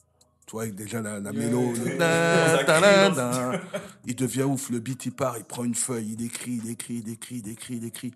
[0.47, 1.97] Tu vois, avec déjà la, la mélo, le
[4.07, 4.71] il devient ouf.
[4.71, 7.49] Le beat, il part, il prend une feuille, il écrit, il écrit, il écrit, il
[7.49, 8.13] écrit, il écrit.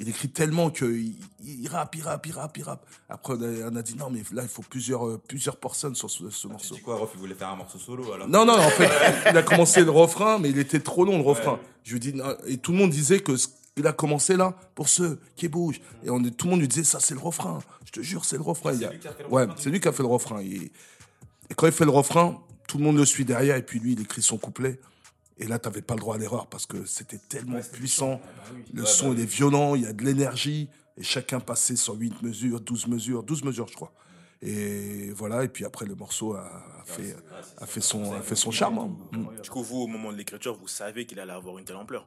[0.00, 2.84] Il écrit tellement qu'il il rappe, il rappe, il rappe, il rappe.
[3.08, 6.30] Après, on a, dit non, mais là, il faut plusieurs, euh, plusieurs personnes sur ce,
[6.30, 6.74] ce Tu morceau.
[6.74, 8.90] dis quoi, Rof, il voulait faire un morceau solo alors Non, non, en fait,
[9.30, 11.60] il a commencé le refrain, mais il était trop long le refrain.
[11.84, 12.14] Je lui dis,
[12.46, 15.80] et tout le monde disait que ce- il a commencé là pour ceux qui bougent.
[16.04, 17.60] Et on tout le monde lui disait, ça c'est le refrain.
[17.86, 18.72] Je te jure, c'est le refrain.
[18.72, 20.08] Il a- lui qui a fait le Ouais, refrain, c'est lui qui a fait le
[20.08, 20.40] refrain.
[20.40, 20.72] Et,
[21.50, 23.92] et quand il fait le refrain, tout le monde le suit derrière, et puis lui,
[23.92, 24.80] il écrit son couplet.
[25.38, 28.20] Et là, t'avais pas le droit à l'erreur parce que c'était tellement puissant.
[28.72, 30.68] Le Ouais, son, bah il est violent, il y a de l'énergie.
[30.96, 33.92] Et chacun passait sur 8 mesures, 12 mesures, 12 mesures, je crois.
[34.42, 37.16] Et voilà, et puis après, le morceau a, fait,
[37.58, 38.78] a fait, son, a fait son charme.
[38.78, 38.96] hein.
[39.12, 39.42] Mm.
[39.42, 42.06] Du coup, vous, au moment de l'écriture, vous savez qu'il allait avoir une telle ampleur.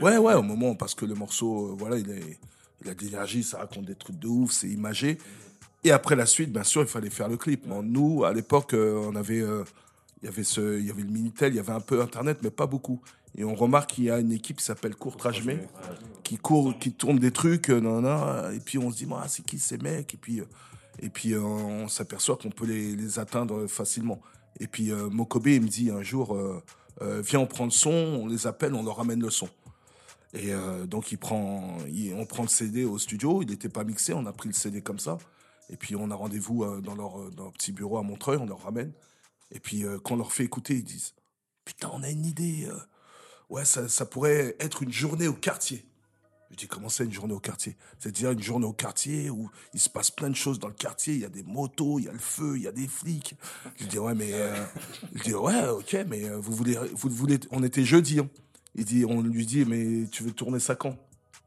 [0.00, 2.38] Ouais, ouais, au moment, parce que le morceau, euh, voilà, il, est,
[2.82, 5.18] il a de l'énergie, ça raconte des trucs de ouf, c'est imagé.
[5.84, 7.66] Et après la suite, bien sûr, il fallait faire le clip.
[7.66, 9.64] Bon, nous, à l'époque, euh, on avait, euh,
[10.22, 12.38] il y avait ce, il y avait le Minitel, il y avait un peu Internet,
[12.42, 13.00] mais pas beaucoup.
[13.34, 15.58] Et on remarque qu'il y a une équipe qui s'appelle Courtrajmé,
[16.22, 19.24] qui court, qui tourne des trucs, euh, nan, nan, et puis on se dit, moi,
[19.28, 20.12] c'est qui ces mecs?
[20.14, 20.44] Et puis, euh,
[21.00, 24.20] et puis euh, on s'aperçoit qu'on peut les, les atteindre facilement.
[24.60, 26.38] Et puis Mokobe, il me dit un jour,
[27.00, 29.48] viens, on prend le son, on les appelle, on leur ramène le son.
[30.34, 30.50] Et
[30.86, 34.26] donc il prend, il- on prend le CD au studio, il n'était pas mixé, on
[34.26, 35.16] a pris le CD comme ça.
[35.70, 38.62] Et puis on a rendez-vous dans, leur, dans leur petit bureau à Montreuil, on leur
[38.62, 38.92] ramène.
[39.52, 41.14] Et puis euh, quand on leur fait écouter, ils disent
[41.64, 42.66] Putain, on a une idée.
[42.68, 42.76] euh,
[43.50, 45.84] ouais, ça, ça pourrait être une journée au quartier.
[46.50, 47.76] Je dis Comment c'est une journée au quartier?
[47.98, 51.14] C'est-à-dire une journée au quartier où il se passe plein de choses dans le quartier.
[51.14, 53.34] Il y a des motos, il y a le feu, il y a des flics.
[53.76, 54.32] Je dis Ouais, mais.
[54.32, 54.64] euh,
[55.14, 57.38] je dis Ouais, ok, mais euh, vous voulez, vous voulez.
[57.50, 58.18] On était jeudi.
[58.20, 58.28] hein.
[58.74, 60.96] Il dit, on lui dit, mais tu veux tourner ça quand?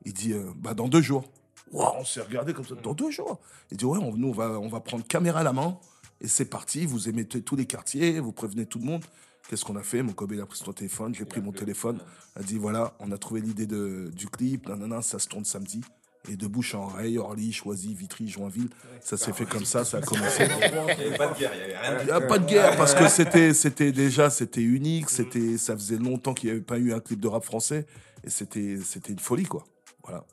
[0.05, 1.23] Il dit, bah dans deux jours.
[1.71, 3.39] Ouah, on s'est regardé comme ça, dans deux jours.
[3.71, 5.79] Il dit, ouais, on, nous, va, on va prendre caméra à la main
[6.25, 6.85] et c'est parti.
[6.87, 9.05] Vous émettez tous les quartiers, vous prévenez tout le monde.
[9.47, 10.01] Qu'est-ce qu'on a fait?
[10.01, 11.99] Mon il a pris son téléphone, j'ai pris mon téléphone.
[12.35, 15.81] A dit, voilà, on a trouvé l'idée de- du clip, nanana, ça se tourne samedi.
[16.27, 18.69] Et de bouche à oreille, Orly, Choisy, Vitry, Joinville,
[19.01, 20.47] ça s'est fait comme ça, ça a commencé.
[20.49, 22.45] Il n'y avait pas de guerre, il n'y avait rien Il n'y a pas de
[22.47, 26.65] guerre parce que c'était, c'était déjà, c'était unique, c'était, ça faisait longtemps qu'il n'y avait
[26.65, 27.85] pas eu un clip de rap français
[28.23, 29.63] et c'était, c'était une folie quoi.
[30.03, 30.25] Voilà.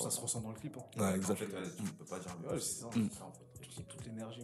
[0.00, 0.76] Ça se ressent dans le clip.
[0.78, 1.00] hein.
[1.00, 1.36] Ouais, En exact.
[1.36, 2.52] fait, ouais, tu peux pas dire mieux.
[2.54, 2.86] Ouais, c'est ça.
[2.94, 3.08] Mm.
[3.22, 3.82] en fait.
[3.88, 4.42] Toute l'énergie.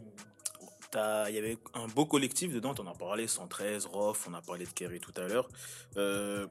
[0.95, 4.43] Il y avait un beau collectif dedans, on en a parlé, 113, Rof, on a
[4.43, 5.49] parlé de Kerry tout à l'heure.
[5.97, 6.47] Euh,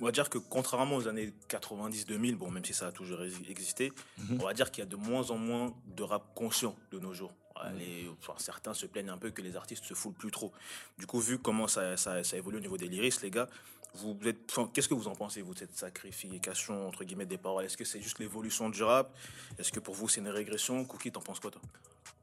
[0.00, 3.36] on va dire que contrairement aux années 90-2000, bon, même si ça a toujours ex-
[3.48, 4.38] existé, Mhm.
[4.40, 7.12] on va dire qu'il y a de moins en moins de rap conscient de nos
[7.14, 7.32] jours.
[7.78, 10.52] Les- enfin, certains se plaignent un peu que les artistes se foulent plus trop.
[10.98, 13.48] Du coup, vu comment ça, ça, ça évolue au niveau des lyrics, les gars,
[13.94, 17.38] vous êtes, enfin, qu'est-ce que vous en pensez, vous, de cette sacrification, entre guillemets, des
[17.38, 17.64] paroles?
[17.64, 19.16] Est-ce que c'est juste l'évolution du rap?
[19.58, 20.84] Est-ce que pour vous, c'est une régression?
[20.84, 21.62] Cookie, t'en penses quoi, toi?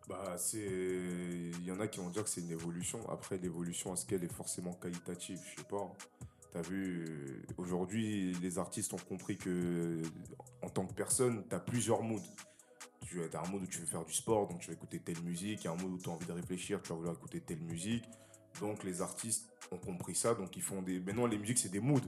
[0.09, 0.59] Bah, c'est.
[0.59, 2.99] Il y en a qui vont dire que c'est une évolution.
[3.09, 5.39] Après, l'évolution, est-ce qu'elle est forcément qualitative?
[5.49, 5.91] Je sais pas.
[6.51, 10.01] T'as vu, euh, aujourd'hui, les artistes ont compris que,
[10.61, 12.21] en tant que personne, t'as plusieurs moods.
[13.01, 15.21] Tu as un mood où tu veux faire du sport, donc tu vas écouter telle
[15.23, 15.61] musique.
[15.61, 17.41] Il y a un mood où tu as envie de réfléchir, tu vas vouloir écouter
[17.41, 18.05] telle musique.
[18.59, 20.33] Donc, les artistes ont compris ça.
[20.33, 20.99] Donc, ils font des.
[20.99, 21.99] Maintenant, les musiques, c'est des moods.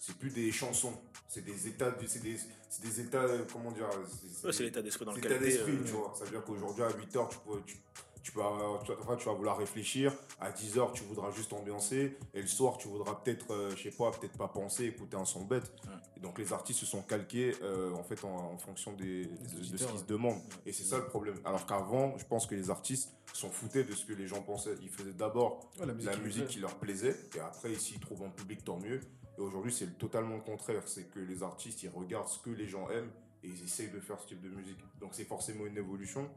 [0.00, 0.92] C'est plus des chansons.
[1.28, 1.90] C'est des états.
[1.90, 2.36] de- C'est des,
[2.68, 3.22] c'est des états.
[3.22, 5.84] euh, Comment dire c'est- Ouais, C'est l'état d'esprit dans c'est lequel l'état t'es, d'esprit, euh,
[5.84, 6.14] tu vois.
[6.18, 7.76] Ça veut dire qu'aujourd'hui, à 8h, tu peux, tu,
[8.22, 8.40] tu peux
[8.84, 10.12] tu, enfin, tu vas vouloir réfléchir.
[10.40, 12.16] À 10h, tu voudras juste ambiancer.
[12.34, 15.24] Et le soir, tu voudras peut-être, euh, je sais pas, peut-être pas penser, écouter un
[15.24, 15.72] son bête.
[15.84, 15.92] Ouais.
[16.16, 19.72] Et donc, les artistes se sont calqués euh, en fait en, en fonction des, de,
[19.72, 20.40] de ce qu'ils se demandent.
[20.66, 21.34] Et c'est ça le problème.
[21.44, 24.74] Alors qu'avant, je pense que les artistes s'en foutaient de ce que les gens pensaient.
[24.82, 27.16] Ils faisaient d'abord Ouais, la la qui musique qui leur plaisait.
[27.36, 29.00] Et après, s'ils trouvent un public, tant mieux.
[29.38, 30.82] Et aujourd'hui, c'est totalement le contraire.
[30.86, 33.10] C'est que les artistes, ils regardent ce que les gens aiment
[33.42, 34.78] et ils essayent de faire ce type de musique.
[35.00, 36.28] Donc, c'est forcément une évolution.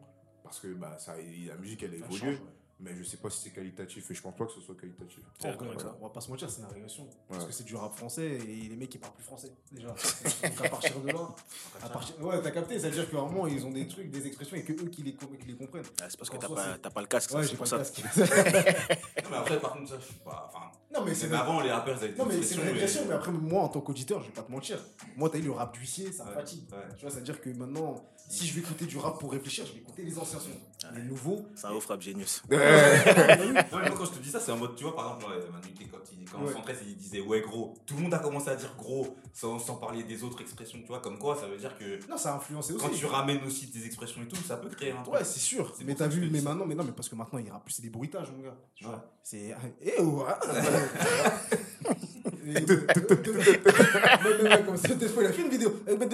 [0.45, 2.17] Parce que bah, ça, la musique, elle évolué.
[2.17, 2.39] change, ouais.
[2.77, 4.11] Mais je sais pas si c'est qualitatif.
[4.11, 5.19] Et je pense pas que ce soit qualitatif.
[5.45, 7.07] Ouais, ça on va pas se mentir, c'est une régression.
[7.29, 9.87] Parce que c'est du rap français et les mecs ils parlent plus français déjà.
[10.43, 11.29] Donc à partir de là,
[11.81, 12.21] à partir...
[12.21, 14.73] ouais, t'as capté, c'est-à-dire qu'à un moment ils ont des trucs, des expressions et que
[14.73, 15.85] eux qui les, com- qui les comprennent.
[16.01, 17.77] Ah, c'est parce que t'as pas, le casque, Ouais, c'est pour pas ça.
[17.77, 18.03] casque.
[19.23, 20.51] Non, mais après, par contre, ça, je suis pas.
[20.53, 23.07] Enfin, non mais c'est avant, les rappeurs, avaient non mais c'est une expressions, régression, et-
[23.07, 24.79] mais après moi en tant qu'auditeur, je vais pas te mentir.
[25.15, 26.63] Moi t'as eu le rap d'huissier, ça me Ouais, fatigue.
[26.71, 26.77] ouais.
[26.97, 29.79] Tu vois, c'est-à-dire que maintenant, si je vais écouter du rap pour réfléchir, je vais
[29.79, 30.49] écouter les anciens sons.
[30.93, 31.45] Les nouveaux.
[31.55, 32.43] C'est un ouf rap genius.
[32.51, 35.31] Non, mais moi, quand je te dis ça, c'est en mode, tu vois, par exemple,
[35.33, 36.49] ouais, Manu, quand il, quand Ouais.
[36.53, 37.73] en 113, il disait ouais, gros.
[37.85, 40.87] Tout le monde a commencé à dire gros, sans, sans parler des autres expressions, tu
[40.87, 42.83] vois, comme quoi, ça veut dire que Non, ça a influencé aussi.
[42.85, 45.13] quand tu ramènes aussi des expressions et tout, ça peut créer un truc.
[45.15, 45.73] Ouais, c'est sûr.
[45.77, 46.49] C'est Mais t'as ça vu, mais ça.
[46.49, 48.55] maintenant, mais non, mais parce que maintenant, il rappe plus, c'est des bruitages, mon gars.
[48.75, 48.91] Tu Ouais.
[48.91, 49.55] vois, c'est.
[49.81, 50.25] Eh oh,
[54.65, 55.79] comme ça, des fois, il a fait une vidéo.
[55.85, 56.07] Mais non,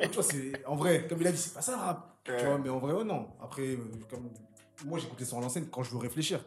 [0.00, 0.66] Tu vois, c'est.
[0.66, 2.16] En vrai, comme il a dit, c'est pas ça le rap.
[2.24, 3.28] Tu vois, mais en vrai, ouais, non.
[3.42, 3.78] Après, euh,
[4.10, 4.30] comme.
[4.84, 6.40] Moi, j'écoute les sons à l'ancienne quand je veux réfléchir.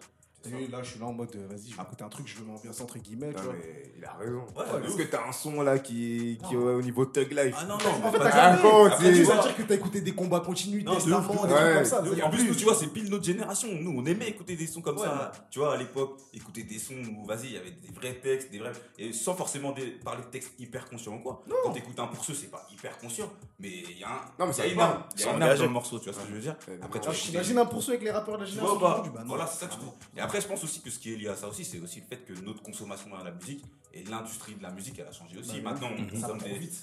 [0.52, 2.28] T'as vu, là, je suis là en mode, euh, vas-y, je vais écouter un truc,
[2.28, 3.54] je veux m'ambiancer entre guillemets, tu Non, vois.
[3.54, 4.46] mais il a raison.
[4.56, 7.66] Ouais, de que t'as un son là qui, qui est au niveau Thug Life Ah
[7.66, 8.58] non, non, En fait, t'as Ah,
[8.98, 11.40] tu- vas dire que t'as écouté des combats continus, de des de trucs
[11.76, 12.02] comme ça.
[12.24, 13.68] En plus, nous, tu vois, c'est pile notre génération.
[13.72, 15.32] Nous, on aimait écouter des sons comme ça.
[15.50, 18.52] Tu vois, à l'époque, écouter des sons où, vas-y, il y avait des vrais textes,
[18.52, 18.72] des vrais.
[18.98, 21.44] Et sans forcément des- parler de textes hyper conscients ou quoi.
[21.64, 23.30] Quand t'écoutes un pour ceux, c'est pas hyper conscient.
[23.60, 24.22] Mais il y a un.
[24.40, 25.04] Non, mais une âme.
[25.16, 26.56] Il y Ça a une dans le morceau, tu vois ce que je veux dire
[26.82, 28.78] Après, tu Ah, J'imagine un pourceau avec les rappeurs de la génération.
[29.26, 29.74] Voilà, c'est ça que.
[30.18, 32.02] Et après, je pense aussi que ce qui est lié à ça aussi, c'est aussi
[32.02, 35.12] le fait que notre consommation à la musique et l'industrie de la musique, elle a
[35.14, 35.62] changé aussi.
[35.62, 36.20] Bah, Maintenant, on mhm.
[36.20, 36.42] Ça consomme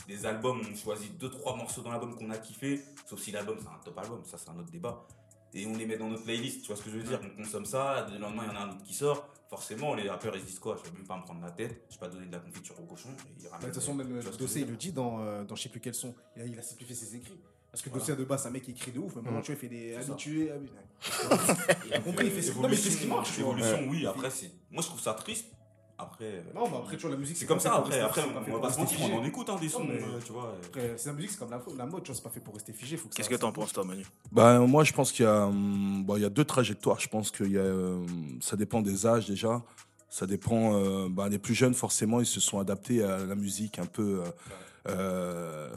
[0.08, 3.58] des, albums, on choisit deux, trois morceaux dans l'album qu'on a kiffé, sauf si l'album
[3.60, 5.06] c'est un top album, ça c'est un autre débat.
[5.52, 7.20] Et on les met dans notre playlist, tu vois ce que je veux dire?
[7.22, 9.28] On consomme ça, le lendemain il y en a un autre qui sort.
[9.50, 10.78] Forcément, les rappeurs ils se disent quoi?
[10.82, 12.80] Je vais même pas me prendre la tête, je vais pas donner de la confiture
[12.80, 13.10] au cochon.
[13.10, 15.54] Et ils Bah, De toute façon, même euh, Dossé, il le dit dans, euh, dans
[15.54, 16.14] je sais plus quel son.
[16.36, 17.38] Il a, il a simplifié ses écrits.
[17.72, 18.04] Parce que Voilà.
[18.04, 19.16] Dossé, de base, c'est un mec qui écrit de ouf.
[19.16, 19.42] Mais maintenant, Mm.
[19.42, 20.50] tu vois, il fait des habitués.
[20.52, 20.70] habi-
[21.86, 23.52] Il a compris, il fait ce- Non, mais c'est ce qui marche, tu vois.
[23.58, 24.50] Évolution, oui, après, c'est.
[24.70, 25.46] Moi je trouve ça triste.
[25.98, 26.24] Après.
[26.24, 28.32] euh, Non, mais après, tu vois, la musique, C'est comme ça après, après c'est pas
[28.42, 29.28] fait on va pour pas se rester mentir, on en figé.
[29.28, 30.54] écoute hein, des sons, mais- euh, tu vois.
[30.66, 32.54] Après, c'est la musique, c'est comme la, la mode, tu vois, c'est pas fait pour
[32.54, 32.96] rester figé.
[32.96, 34.04] faut que Qu'est-ce ça- que t'en penses, toi, Manu?
[34.32, 36.98] Bah, moi, je pense qu'il y, a, hum, bon, il y a deux trajectoires.
[36.98, 37.44] Je pense que
[38.40, 39.62] ça dépend des âges déjà.
[40.14, 40.74] Ça dépend.
[40.76, 44.20] euh, bah, les plus jeunes, forcément, ils se sont adaptés à la musique un peu
[44.20, 44.30] euh,
[44.88, 45.68] euh,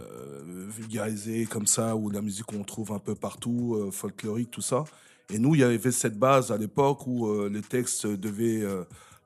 [0.67, 4.83] vulgarisée comme ça, ou la musique qu'on trouve un peu partout, euh, folklorique, tout ça.
[5.29, 8.63] Et nous, il y avait cette base à l'époque où les textes devaient,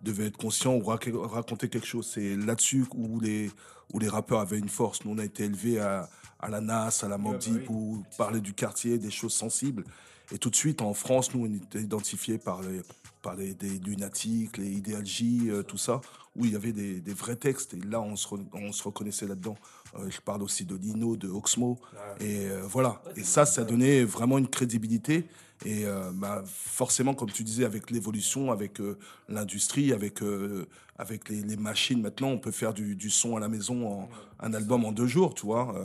[0.01, 2.09] devaient être conscients ou rac- raconter quelque chose.
[2.13, 3.51] C'est là-dessus où les,
[3.93, 5.03] où les rappeurs avaient une force.
[5.03, 6.07] Nous, on a été élevés à,
[6.39, 9.83] à la NAS, à la Mob Deep, où parler du quartier, des choses sensibles.
[10.31, 12.79] Et tout de suite, en France, nous, on était identifiés par les,
[13.21, 16.01] par les, des lunatiques, les idéalgies, euh, tout ça,
[16.35, 17.73] où il y avait des, des vrais textes.
[17.73, 19.57] Et là, on se, re- on se reconnaissait là-dedans.
[19.95, 21.79] Euh, je parle aussi de Lino, de Oxmo.
[22.19, 23.01] Et euh, voilà.
[23.15, 25.27] Et ça, ça donnait vraiment une crédibilité.
[25.65, 30.65] Et euh, bah, forcément, comme tu disais, avec l'évolution, avec euh, l'industrie, avec, euh,
[30.97, 34.09] avec les, les machines, maintenant, on peut faire du, du son à la maison, en,
[34.39, 35.75] un album en deux jours, tu vois.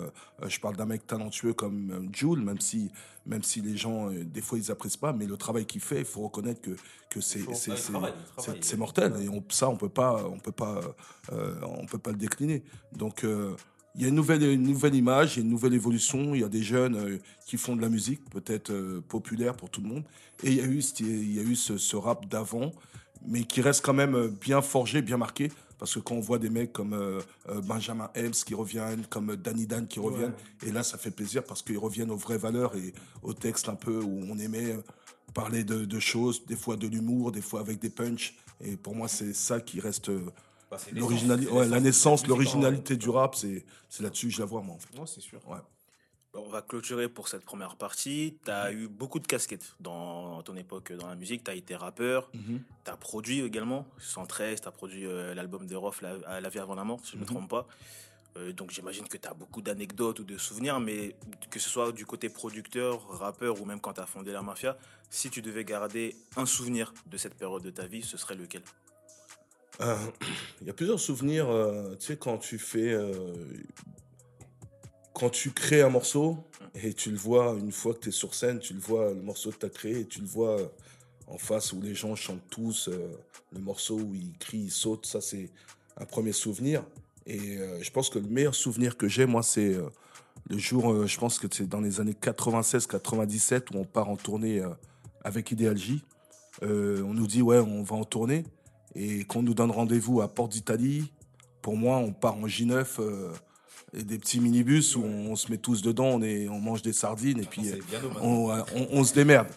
[0.47, 2.93] Je parle d'un mec talentueux comme Jules, même si,
[3.27, 6.05] même si les gens, des fois, ils apprécient pas, mais le travail qu'il fait, il
[6.05, 6.77] faut reconnaître que,
[7.11, 7.41] que c'est
[8.77, 9.13] mortel.
[9.21, 10.81] Et on, ça, on peut pas, on peut pas,
[11.33, 12.63] on peut pas le décliner.
[12.93, 13.27] Donc,
[13.95, 16.35] il y a une nouvelle, une nouvelle image, il y a une nouvelle évolution.
[16.35, 19.71] Il y a des jeunes euh, qui font de la musique, peut-être euh, populaire pour
[19.71, 20.05] tout le monde.
[20.43, 22.73] Et il y a eu, ce- il y a eu ce, ce rap d'avant,
[23.27, 25.51] mais qui reste quand même euh, bien forgé, bien marqué.
[25.79, 26.97] Parce que quand on voit des mecs comme
[27.65, 30.33] Benjamin Helms qui reviennent, comme Danny Dan qui reviennent,
[30.65, 33.75] et là ça fait plaisir parce qu'ils reviennent aux vraies valeurs et aux textes un
[33.75, 34.79] peu où on aimait
[35.35, 38.37] parler de, de choses, des fois de l'humour, des fois avec des punchs.
[38.65, 40.11] Et pour moi, c'est ça qui reste
[40.71, 44.61] Bah, l'originalité, ouais, la naissance, l'originalité du rap, c'est c'est là-dessus que je la vois,
[44.63, 44.75] moi.
[44.75, 44.97] En fait.
[44.97, 45.41] Non, c'est sûr.
[45.49, 45.59] Ouais.
[46.33, 48.37] Bon, On va clôturer pour cette première partie.
[48.45, 51.45] Tu as eu beaucoup de casquettes dans ton époque dans la musique.
[51.45, 53.87] Tu as été rappeur, tu as produit également.
[54.01, 57.13] 113, tu as produit euh, l'album de Rof, la, la vie avant la mort, si
[57.13, 57.31] je ne me Mhm.
[57.37, 57.67] trompe pas.
[58.37, 61.15] Euh, donc j'imagine que tu as beaucoup d'anecdotes ou de souvenirs, mais
[61.51, 64.77] que ce soit du côté producteur, rappeur ou même quand tu as fondé la mafia,
[65.09, 68.63] si tu devais garder un souvenir de cette période de ta vie, ce serait lequel?
[69.81, 69.97] Euh,
[70.61, 72.93] Il y a plusieurs souvenirs, euh, tu sais, quand tu fais.
[72.93, 73.13] euh,
[75.13, 76.39] quand tu crées un morceau
[76.75, 79.23] et tu le vois, une fois que tu es sur scène, tu le vois, le
[79.23, 80.57] morceau que tu as créé, tu le vois
[81.29, 82.91] en face où les gens chantent tous,
[83.53, 85.51] le morceau où ils crient, ils sautent, ça c'est
[85.97, 86.85] un premier souvenir.
[87.27, 89.77] Et je pense que le meilleur souvenir que j'ai, moi, c'est
[90.51, 94.65] le jour, je pense que c'est dans les années 96-97 où on part en tournée
[95.23, 96.03] avec Ideal J.
[96.61, 98.43] On nous dit, ouais, on va en tournée.
[98.95, 101.13] Et qu'on nous donne rendez-vous à Porte d'Italie,
[101.63, 103.33] pour moi, on part en J9 euh,
[103.93, 106.93] et des petits minibus où on, se met tous dedans, on, est, on mange des
[106.93, 107.63] sardines et puis
[108.03, 108.19] dommage.
[108.23, 109.49] on, on- on se démerde.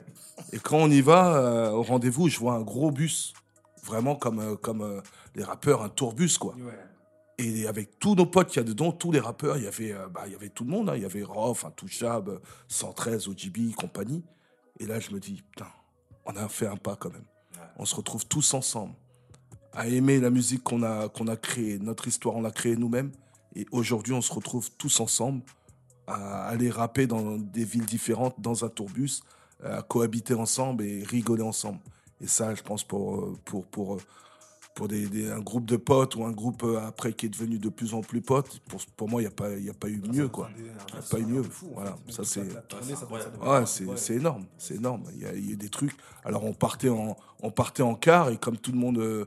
[0.53, 3.33] Et quand on y va euh, au rendez-vous, je vois un gros bus,
[3.83, 5.01] vraiment comme, euh, comme
[5.35, 6.55] les rappeurs, un tourbus, quoi.
[7.39, 9.93] Et avec tous nos potes qu'il y a dedans, tous les rappeurs, il y avait,
[10.11, 10.89] bah, il y avait tout le monde.
[10.89, 10.95] hein.
[10.95, 14.23] Il y avait Rof, Intouchable, 113, OGB, compagnie.
[14.79, 15.67] Et là, je me dis, putain,
[16.25, 17.25] on a fait un pas quand même.
[17.77, 18.93] On se retrouve tous ensemble
[19.77, 21.77] à aimer la musique qu'on a, qu'on a créée.
[21.79, 23.11] Notre histoire, on l'a créée nous-mêmes.
[23.55, 25.41] Et aujourd'hui, on se retrouve tous ensemble
[26.07, 29.21] à aller rapper dans des villes différentes, dans un tourbus,
[29.63, 31.79] à cohabiter ensemble et rigoler ensemble.
[32.21, 33.99] Et ça, je pense, pour, euh, pour, pour, euh,
[34.73, 37.59] pour des, des- un groupe de potes ou un groupe euh, après qui est devenu
[37.59, 39.89] de plus en plus potes, pour, pour moi, il n'y a, pas- y a pas
[39.89, 40.49] eu mieux, quoi.
[40.57, 41.43] Il n'y a pas eu mieux.
[41.73, 42.41] Voilà, ça c'est...
[43.45, 43.65] Ouais,
[43.97, 45.03] c'est énorme, c'est énorme.
[45.15, 45.95] Il y, a, y a des trucs.
[46.23, 49.25] Alors on partait en, on partait en car et comme tout le monde, euh,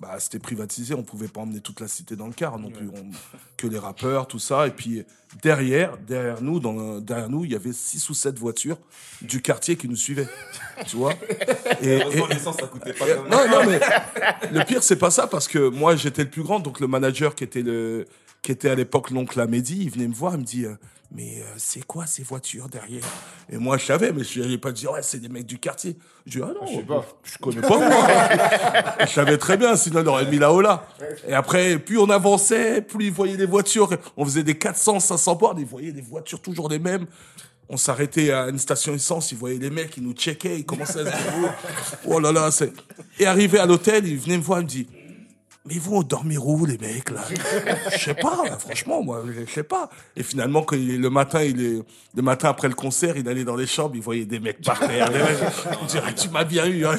[0.00, 2.88] bah, c'était privatisé, on pouvait pas emmener toute la cité dans le car non plus,
[2.88, 3.10] On-
[3.56, 4.66] que les rappeurs, tout ça.
[4.66, 5.04] Et puis
[5.42, 8.78] derrière, derrière nous, dans, derrière nous, il y avait six ou sept voitures
[9.20, 10.28] du quartier qui nous suivaient,
[10.86, 11.14] tu vois?
[11.80, 13.80] Et, l'essence, ça coûtait pas non, non, mais
[14.50, 17.34] le pire, c'est pas ça, parce que moi, j'étais le plus grand, donc le manager
[17.34, 18.06] qui était, le,
[18.42, 20.74] qui était à l'époque l'oncle Amédi, il venait me voir, il me dit euh,
[21.14, 23.04] Mais euh, c'est quoi ces voitures derrière?
[23.50, 25.96] Et moi, je savais, mais je n'allais pas dire Ouais, c'est des mecs du quartier.
[26.26, 27.06] Je dis Ah non, Je sais pas.
[27.22, 28.08] je connais pas moi.
[29.00, 30.86] je savais très bien, sinon on aurait mis la Ola.
[31.28, 33.90] Et après, plus on avançait, plus ils voyaient les voitures.
[34.16, 37.06] On faisait des 400, 500 bornes, ils voyaient les voitures toujours les mêmes.
[37.68, 41.06] On s'arrêtait à une station essence, ils voyaient les mecs, ils nous checkaient, ils commençaient
[41.06, 41.54] à se dire
[42.06, 42.72] Oh là là, c'est.
[43.20, 44.86] Et arrivé à l'hôtel, il venait me voir, il me dit
[45.64, 47.22] Mais vous, on dormir où, les mecs, là?
[47.92, 49.88] Je sais pas, franchement, moi, je sais pas.
[50.16, 51.82] Et finalement, est- le matin, il est,
[52.16, 54.80] le matin après le concert, il allait dans les chambres, il voyait des mecs par
[54.80, 55.08] terre.
[55.80, 56.96] Il dirait Tu m'as bien eu, hein.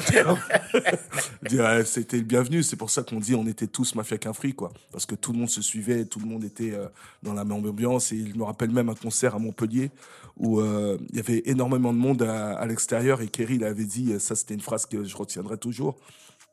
[1.84, 4.72] C'était le bienvenu, c'est pour ça qu'on dit on était tous mafia qu'un fric, quoi.
[4.92, 6.86] Parce que tout le monde se suivait, tout le monde était euh,
[7.22, 8.12] dans la même ambiance.
[8.12, 9.90] Et je me rappelle même un concert à Montpellier
[10.36, 13.84] où euh, il y avait énormément de monde à, à l'extérieur et Kerry il avait
[13.84, 15.96] dit, euh, ça c'était une phrase que je retiendrai toujours,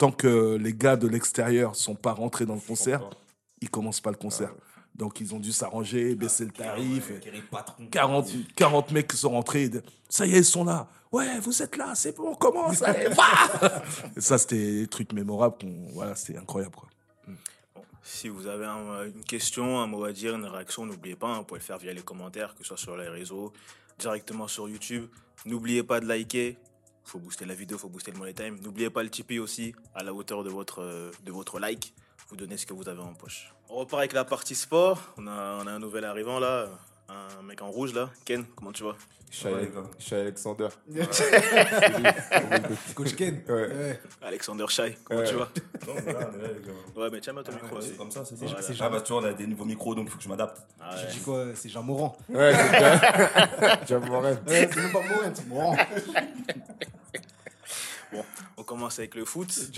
[0.01, 3.07] tant que les gars de l'extérieur sont pas rentrés dans le concert,
[3.61, 4.51] ils commencent pas le concert.
[4.95, 7.11] Donc ils ont dû s'arranger, baisser le tarif.
[7.11, 9.69] et- Quel est le patron 40, 40 mecs qui sont rentrés.
[10.09, 10.87] Ça y est, ils sont là.
[11.11, 12.81] Ouais, vous êtes là, c'est bon, on commence.
[12.87, 13.83] allez, va
[14.17, 15.57] Et ça, c'était des trucs mémorables.
[15.93, 16.73] Voilà, c'était incroyable.
[16.75, 16.89] Quoi.
[18.01, 21.37] Si vous avez un- une question, un mot à dire, une réaction, n'oubliez pas, hein,
[21.37, 23.53] vous pouvez le faire via les commentaires, que ce soit sur les réseaux,
[23.99, 25.05] directement sur YouTube.
[25.45, 26.57] N'oubliez pas de liker.
[27.03, 28.59] Faut booster la vidéo, faut booster le money time.
[28.61, 31.93] N'oubliez pas le Tipeee aussi, à la hauteur de votre, euh, de like.
[32.29, 33.53] Vous donnez ce que vous avez en poche.
[33.69, 35.01] On repart avec la partie sport.
[35.17, 36.69] On a, on a un nouvel arrivant là,
[37.39, 38.09] un mec en rouge là.
[38.25, 38.95] Ken, comment tu vas?
[39.29, 39.71] Shai Ouais,
[40.11, 40.67] Alexander.
[42.95, 43.41] Coach Ken.
[43.47, 43.53] Ouais.
[43.53, 43.99] Ouais.
[44.21, 45.27] Alexander Shai, comment Ouais.
[45.29, 45.47] tu vas?
[45.87, 46.73] Non, mais là, on est là, les gars.
[47.01, 48.59] Ouais, mais tiens, mets ton micro c'est comme ça, c'est Voilà.
[48.81, 50.61] Ah bah tu vois, on a des nouveaux micros, donc il faut que je m'adapte.
[50.81, 51.45] Ah J'ai dit quoi?
[51.55, 52.17] C'est Jean Morand.
[52.27, 53.87] Ouais, c'est.
[53.87, 54.01] Jean.
[54.21, 55.77] Ouais, c'est même pas Morand, c'est Morand.
[58.57, 59.49] On commence avec le foot.
[59.49, 59.73] C'est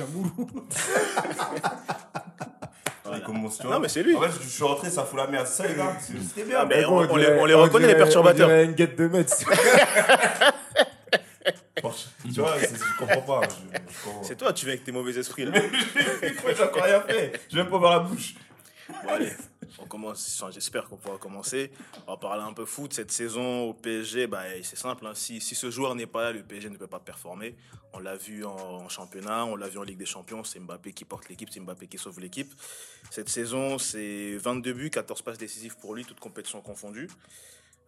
[3.19, 3.21] Jamoulou.
[3.21, 4.15] Il commence, tu Non, mais c'est lui.
[4.15, 5.47] En fait, je suis rentré, ça fout la merde.
[5.47, 5.97] C'est ça.
[6.27, 6.59] C'était bien.
[6.61, 8.47] Ah, mais on, les, on les reconnaît, les perturbateurs.
[8.47, 9.45] On dirait une guette de Metz.
[12.33, 13.41] Tu vois, je comprends pas.
[13.47, 14.23] Je, je comprends.
[14.23, 15.51] C'est toi, tu viens avec tes mauvais esprits là.
[16.23, 17.33] J'ai encore rien fait.
[17.49, 18.35] Je vais même pas ouvrir la bouche.
[18.89, 19.31] Bon, allez,
[19.79, 20.43] on commence.
[20.51, 21.71] J'espère qu'on pourra commencer.
[22.07, 22.93] On va parler un peu foot.
[22.93, 25.05] Cette saison au PSG, bah, c'est simple.
[25.07, 25.13] hein.
[25.15, 27.55] Si, si ce joueur n'est pas là, le PSG ne peut pas performer.
[27.93, 30.43] On l'a vu en, en championnat, on l'a vu en Ligue des Champions.
[30.43, 32.51] C'est Mbappé qui porte l'équipe, c'est Mbappé qui sauve l'équipe.
[33.09, 37.09] Cette saison, c'est 22 buts, 14 passes décisives pour lui, toutes compétitions confondues.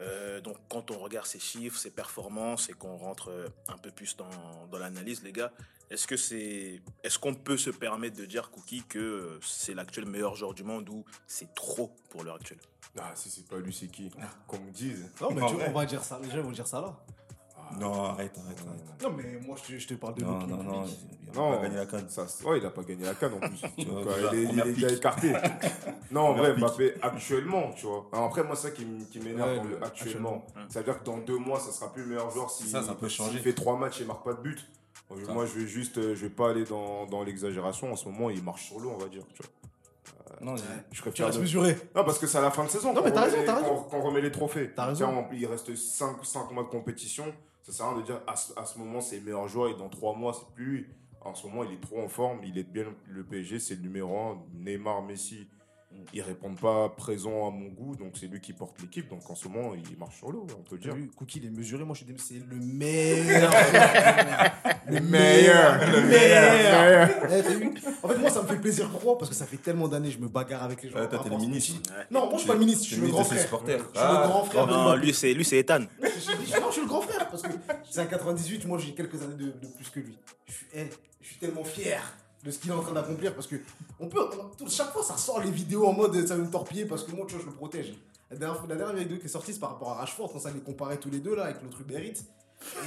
[0.01, 3.91] Euh, donc, quand on regarde ses chiffres, ses performances et qu'on rentre euh, un peu
[3.91, 4.29] plus dans,
[4.69, 5.51] dans l'analyse, les gars,
[5.89, 10.05] est-ce que c'est, est-ce qu'on peut se permettre de dire Cookie que euh, c'est l'actuel
[10.05, 12.60] meilleur joueur du monde ou c'est trop pour l'heure actuelle?
[12.97, 14.10] Ah, si c'est pas lui, c'est qui?
[14.47, 15.05] Qu'on me dise.
[15.21, 16.19] Non, mais tu- on va dire ça.
[16.23, 16.97] Les gens vont dire ça là.
[17.80, 19.04] Non, arrête, arrête, arrête.
[19.04, 20.84] Non, mais moi, je te, je te parle de Non, non, non.
[20.86, 22.10] Il a pas gagné la canne.
[22.10, 23.62] Ça, c'est- ouais, il a pas gagné la canne en plus.
[23.86, 24.97] vois, Donc, déjà, il, est, il première est déjà pique.
[24.97, 25.34] écarté.
[26.12, 26.63] non, en Première vrai, pique.
[26.63, 28.08] Mbappé, actuellement, tu vois.
[28.13, 30.45] Alors après, moi, c'est ça qui, m- qui m'énerve Ouais, dans le- le actuellement.
[30.47, 30.69] actuellement.
[30.69, 32.82] Ça veut dire que dans deux mois, ça sera plus le meilleur joueur si, Ça,
[32.84, 33.39] ça peut changer.
[33.39, 34.65] fait trois matchs et marque pas de but.
[35.10, 35.34] Moi, je- Ça.
[35.34, 37.91] Moi, je vais juste, euh, je vais pas aller dans, dans l'exagération.
[37.91, 39.23] En ce moment, il marche sur l'eau, on va dire.
[39.34, 39.51] Tu vois.
[40.41, 41.75] Non, Je Tu préfère restes de- mesuré.
[41.95, 42.93] Non, parce que c'est à la fin de saison.
[42.93, 43.75] Non, qu'on mais t'as remet raison, les- t'as raison.
[43.75, 44.71] qu'on- Qu'on remet les trophées.
[44.75, 45.06] T'as raison.
[45.08, 47.25] Tiens, on- il reste 5, mois de compétition.
[47.65, 50.15] Ça sert à rien dire à ce, moment c'est le meilleur joueur et dans 3
[50.15, 50.93] mois c'est plus.
[51.21, 52.43] En ce moment, il est trop en forme.
[52.43, 54.43] Il est bien le PSG, c'est le numéro 1.
[54.54, 55.47] Neymar, Messi,
[56.13, 57.95] ils répondent pas présents à mon goût.
[57.95, 59.10] Donc c'est lui qui porte l'équipe.
[59.10, 60.95] Donc en ce moment, il marche sur l'eau, on peut le dire.
[61.15, 61.84] Cookie, il est mesuré.
[61.84, 63.51] Moi, je suis c'est le meilleur.
[64.88, 67.10] le meilleur, Le le meilleur.
[67.31, 68.89] Eh, En fait, moi, ça me fait plaisir.
[68.89, 70.99] Pourquoi Parce que ça fait tellement d'années je me bagarre avec les gens.
[70.99, 71.75] Ouais, toi, t'es le ministre.
[72.12, 72.84] Non, moi, je suis pas le ministre.
[72.86, 73.38] Je suis le grand frère.
[73.39, 75.81] Je suis le grand frère Non, lui c'est lui c'est Ethan.
[76.01, 77.49] Je suis- je- non, je suis le grand frère parce que
[77.89, 80.17] c'est un 98, moi j'ai quelques années de, de plus que lui.
[80.47, 80.86] Je suis, eh,
[81.21, 82.01] je suis tellement fier
[82.45, 83.55] de ce qu'il est en train d'accomplir parce que
[83.99, 84.21] on peut,
[84.69, 87.25] chaque fois ça sort les vidéos en mode ça veut me torpiller parce que moi
[87.27, 87.93] tu vois je le protège.
[88.29, 90.51] La dernière, la dernière vidéo qui est sortie c'est par rapport à Rashford quand ça
[90.51, 92.13] les comparait tous les deux là avec le truc d'Erit.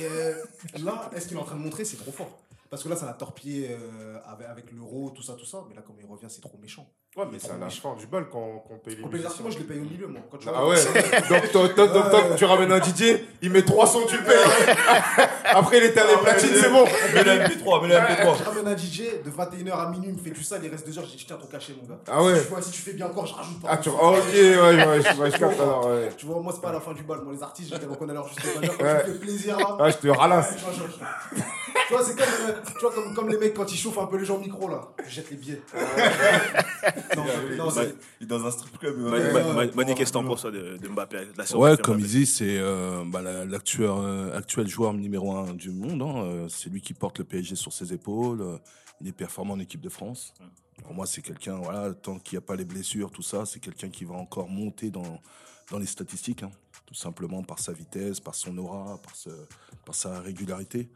[0.01, 0.35] Et euh,
[0.83, 2.39] là, est-ce qu'il est en train de montrer c'est trop fort.
[2.71, 5.65] Parce que là, ça l'a torpillé euh, avec, avec l'euro, tout ça, tout ça.
[5.69, 6.87] Mais là, comme il revient, c'est trop méchant.
[7.17, 9.27] Ouais, mais c'est à la fin du bal quand qu'on paye les Quand les musiciens.
[9.31, 10.21] artistes, moi, je les paye au milieu, moi.
[10.31, 10.85] Quand tu Ah vois- ouais,
[11.31, 14.37] donc, toi, toi, tu ramènes un DJ, il met 300, tu le payes.
[15.47, 16.85] Après, il est à les platines, c'est bon.
[17.15, 18.39] Mets le MP3, mets le MP3.
[18.39, 20.87] Je ramène un DJ de 21h à minuit, il me fait tout ça, il reste
[20.87, 21.99] 2 heures, je dis tiens ton cachet mon gars.
[22.07, 22.37] Ah ouais.
[22.37, 23.69] Si, tu vois, si tu fais bien encore, je rajoute pas.
[23.71, 23.89] Ah, tu...
[23.89, 26.11] ok, ouais, ouais, je, ouais, je capte alors, ouais.
[26.17, 27.87] Tu vois, moi c'est pas à la fin du bal, moi les artistes, je les
[27.87, 28.77] reconnais leur juste valeur.
[28.79, 29.05] Quand Ouais.
[29.07, 29.77] tu fais plaisir là.
[29.81, 30.55] Ah, je te ralasse.
[31.89, 34.07] Tu vois, c'est comme, euh, tu vois, comme, comme les mecs quand ils chauffent un
[34.07, 34.93] peu les gens au micro là.
[35.07, 35.63] Je jette les billets.
[37.17, 37.25] non,
[37.57, 38.97] non, c'est- Il est dans un strip club.
[38.99, 41.57] Mani, ouais, Mani- ouais, Mani, ouais, qu'est-ce que t'en penses de, de Mbappé de la
[41.57, 45.71] Ouais, comme il dit, c'est euh, bah, la- l'actuel euh, actuel joueur numéro un du
[45.71, 46.03] monde.
[46.03, 48.59] hein, C'est lui qui porte le PSG sur ses épaules.
[49.01, 50.35] Il est performant en équipe de France.
[50.83, 53.59] Pour moi, c'est quelqu'un, voilà, tant qu'il n'y a pas les blessures, tout ça, c'est
[53.61, 55.21] quelqu'un qui va encore monter dans,
[55.71, 56.43] dans les statistiques.
[56.45, 56.51] hein,
[56.87, 59.29] tout simplement par sa vitesse, par son aura, par, ce-
[59.85, 60.89] par sa régularité.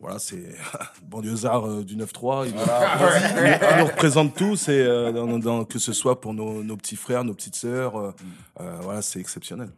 [0.00, 0.42] Voilà, c'est
[1.08, 2.46] banlieusard euh, du 9-3.
[2.46, 6.62] Il, il- il nous représente tous, et, euh, dans- dans- que ce soit pour nos,
[6.62, 7.96] nos petits frères, nos petites sœurs.
[7.96, 8.12] euh,
[8.82, 9.70] voilà, c'est exceptionnel.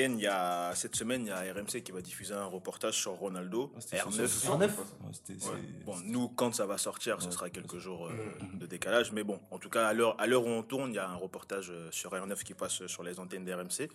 [0.00, 3.12] Il y a, cette semaine, il y a RMC qui va diffuser un reportage sur
[3.12, 4.10] Ronaldo, Ah, c'était R9.
[4.12, 5.56] ce soir, Ouais, c'était- c'est- Ouais.
[5.84, 8.12] Bon, nous, quand ça va sortir, ce sera quelques jours euh,
[8.54, 9.10] de décalage.
[9.12, 11.08] Mais bon, en tout cas, à l'heure à l'heure où on tourne, il y a
[11.08, 13.88] un reportage euh, sur R9 qui passe sur les antennes d'RMC.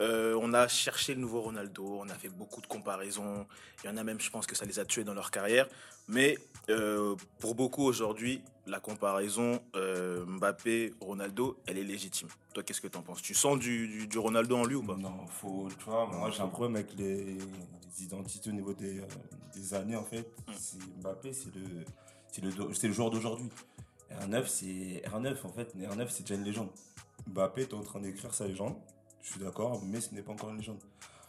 [0.00, 3.46] Euh, on a cherché le nouveau Ronaldo, on a fait beaucoup de comparaisons.
[3.84, 5.68] Il y en a même, je pense, que ça les a tués dans leur carrière.
[6.08, 6.38] Mais
[6.70, 12.28] euh, pour beaucoup aujourd'hui, la comparaison euh, Mbappé-Ronaldo, elle est légitime.
[12.54, 13.22] Toi, qu'est-ce que tu en penses?
[13.22, 14.96] Tu sens du, du- du Ronaldo en lui ou pas?
[14.96, 19.00] Non, faut, tu vois, moi j'ai un problème avec les, les identités au niveau des,
[19.00, 19.04] euh,
[19.54, 20.30] des années en fait.
[20.58, 21.62] C'est Mbappé, c'est le,
[22.30, 23.48] c'est le, c'est le joueur d'aujourd'hui.
[24.22, 25.74] R9, c'est R9 en fait.
[25.76, 26.70] R9, c'est déjà une légende.
[27.26, 28.76] Mbappé est en train d'écrire sa légende.
[29.22, 30.78] Je suis d'accord, mais ce n'est pas encore une légende.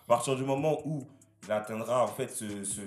[0.03, 1.03] À partir du moment où
[1.45, 2.81] il atteindra en fait ce, ce,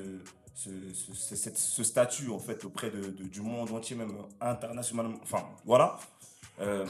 [0.55, 4.13] ce, ce- ce- cette- ce statut en fait auprès de, de- du monde entier, même
[4.41, 5.99] international, enfin voilà.
[6.61, 6.85] Euh,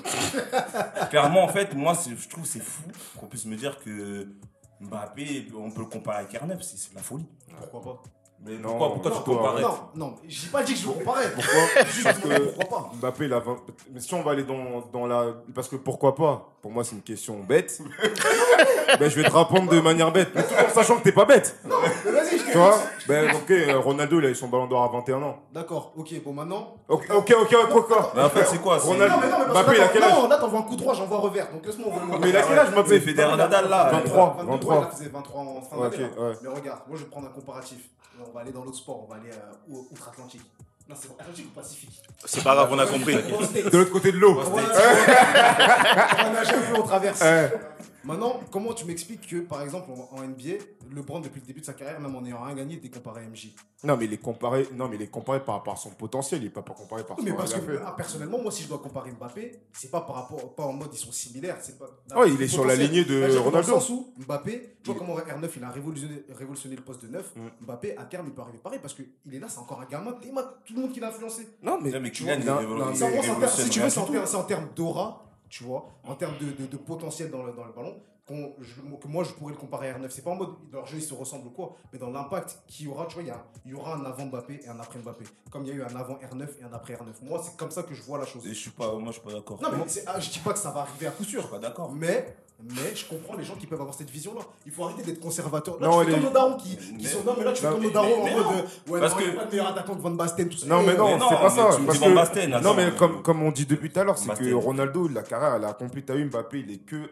[1.10, 2.82] clairement, en fait, moi, je trouve que c'est fou
[3.18, 4.26] qu'on puisse me dire que
[4.80, 7.26] Mbappé, on peut le comparer avec R9, c'est de la folie.
[7.70, 8.02] Pourquoi pas?
[8.44, 9.62] Mais Non, pourquoi, pourquoi tu pourquoi comparais?
[9.62, 11.26] Non, non, j'ai pas dit que je veux comparer.
[11.32, 11.84] Pourquoi?
[11.84, 13.56] Juste, Parce que pourquoi pas Mbappé, il a 20...
[13.92, 15.26] Mais si on va aller dans, dans la...
[15.54, 16.52] Parce que pourquoi pas?
[16.60, 17.80] Pour moi, c'est une question bête.
[18.98, 20.30] ben, je vais te répondre de manière bête.
[20.34, 21.56] Mais tout en sachant que t'es pas bête.
[21.64, 21.70] Mais
[22.10, 22.22] je
[22.53, 22.78] Tu vois
[23.09, 25.38] Ben, ok, euh, Ronaldo, il a eu son ballon d'or à 21 ans.
[25.53, 26.74] D'accord, ok, bon maintenant.
[26.88, 29.53] Ok, ok, ok, quoi, quoi Mais en fait, c'est quoi Ronaldo- Non, mais non, mais
[29.53, 31.16] parce Mbappé, que il a là, quel âge Non, là, t'envoies un coup droit, j'envoie
[31.18, 31.50] un revers.
[31.53, 31.92] Donc laisse-moi.
[32.20, 33.88] Mais il a quel âge, Mbappé Federer Nadal là.
[33.92, 34.74] 23, 22, 23.
[34.76, 36.09] Il a fait 23 en fin d'année.
[36.42, 37.78] Mais regarde, moi je vais prendre un comparatif.
[38.24, 40.42] On va aller dans l'autre sport, on va aller euh, au- outre-Atlantique.
[40.88, 43.14] Non, c'est Atlantique ou Pacifique C'est pas grave, on a compris.
[43.72, 44.36] De l'autre côté de l'eau.
[44.42, 47.22] On un peu, on traverse.
[48.05, 50.59] Maintenant, comment tu m'expliques que, par exemple, en NBA,
[50.91, 53.28] LeBron, depuis le début de sa carrière, même en ayant rien gagné, était comparé à
[53.28, 53.55] MJ
[53.85, 56.43] Non, mais il est comparé, non, mais il est comparé par rapport à son potentiel,
[56.43, 58.62] il est pas pas comparé par Oui, mais son parce que, ah, personnellement, moi, si
[58.64, 61.78] je dois comparer Mbappé, c'est pas par rapport, pas en mode ils sont similaires, c'est
[61.78, 61.87] pas.
[62.16, 63.51] Ouais, il est sur la lignée de Là, Ronaldo.
[63.51, 66.83] Dans le sens où Mbappé, tu vois Il- comment R9 il a révolutionné, révolutionné le
[66.83, 67.33] poste de 9.
[67.37, 67.64] Mm.
[67.64, 70.12] Mbappé, à terme, il peut arriver pareil parce qu'il est là, c'est encore un gamin.
[70.12, 71.49] Tout le monde qui l'a influencé.
[71.62, 74.37] Non, mais, Non, mais tu vois, il il si tu veux, c'est en termes- c'est
[74.37, 77.72] en termes d'aura, tu vois, en termes de, de- de potentiel dans le, dans le
[77.72, 77.97] ballon,
[78.27, 80.07] qu'on- je- que moi je pourrais le comparer à R9.
[80.11, 82.87] C'est pas en mode leur jeu il se ressemble ou quoi, mais dans l'impact qu'il
[82.87, 84.79] y aura, tu vois, il y, a- il y aura un avant Mbappé et un
[84.79, 85.25] après Mbappé.
[85.51, 87.14] Comme il y a eu un avant R9 et un après R9.
[87.23, 88.47] Moi, c'est comme ça que je vois la chose.
[88.47, 89.61] Et je suis pas, moi, je suis pas d'accord.
[89.61, 91.39] Non, mais c'est- ah, je dis pas que ça va arriver à coup Je suis
[91.41, 91.51] sûr.
[91.51, 91.91] pas d'accord.
[91.93, 94.43] Mais, mais je comprends les gens qui peuvent avoir cette vision-là.
[94.66, 95.81] Il faut arrêter d'être conservateur.
[95.81, 97.25] Là, Non, tu fais les- comme nos darons qui, qui Mais- sont.
[97.25, 98.47] Non, mais là, tu fais Non, comme nos darons en mode.
[98.57, 100.66] euh, Ouais, Parce non, que- pas de meilleur attaquant que Van Basten, tout ça.
[100.66, 101.64] Non, mais non, c'est pas ça.
[101.64, 104.33] parce que- Van Basten, non, mais comme, comme on dit depuis tout à l'heure, c'est
[104.39, 104.53] que.
[104.55, 106.05] Ronaldo, la carrière, elle a accompli.
[106.05, 107.11] T'as vu, Mbappé, il est que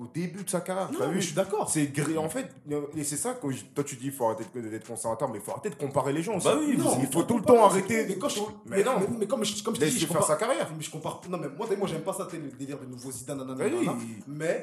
[0.00, 0.90] au début de sa carrière.
[0.92, 1.68] Non, vu je suis d'accord.
[1.70, 2.16] C'est gris.
[2.18, 2.48] En fait,
[2.96, 5.44] et c'est ça que je- toi tu dis, il faut arrêter d'être conservateur, mais il
[5.44, 6.46] faut arrêter de comparer les gens aussi.
[6.46, 8.06] Bah oui, Non, il faut tout le temps arrêter.
[8.06, 9.00] Mais, quand je- Mais mais, non.
[9.00, 10.70] mais, mais comme je, comme je te dis, je faire compare, sa carrière.
[10.76, 11.20] Mais je compare.
[11.28, 13.84] Non, mais moi, moi j'aime pas ça, le délire de nouveau Zidane, nanana, Oui.
[13.86, 13.98] nanana.
[14.26, 14.62] Mais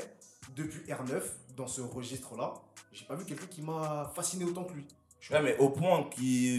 [0.56, 1.22] depuis R9,
[1.58, 2.54] dans ce registre-là,
[2.92, 4.86] j'ai pas vu quelqu'un qui m'a fasciné autant que lui.
[5.32, 6.06] Ouais, mais au point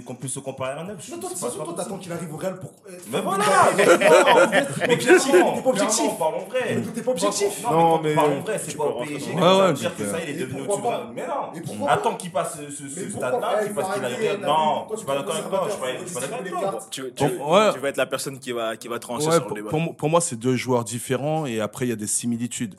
[0.05, 1.09] qu'on puisse se comparer à un neuf.
[1.09, 2.73] Non, toi, c'est pas t'attends qu'il arrive au Real pour.
[3.13, 3.45] Mais voilà
[4.89, 5.97] Mais Objectif, t'es pas objectif.
[6.01, 6.75] Clairement, parlons vrai.
[6.75, 7.63] Mais t'es pas objectif.
[7.63, 9.35] Non, mais mais- parlons vrai, c'est pas au PSG.
[9.35, 10.83] dire que mais ça, il est devenu au-dessus.
[11.15, 11.87] Mais non.
[11.87, 14.41] Attends qu'il passe ce, Mais stade-là, pas qu'il fasse qu'il a Il le Real.
[14.41, 15.65] va Non, je suis pas d'accord avec toi.
[15.67, 16.79] Je suis pas- d'accord avec toi.
[16.91, 19.71] Tu, vas être la personne qui va, qui va trancher sur pour, le débat.
[19.71, 22.75] pour moi- pour moi, c'est deux joueurs différents et après, il y a des similitudes.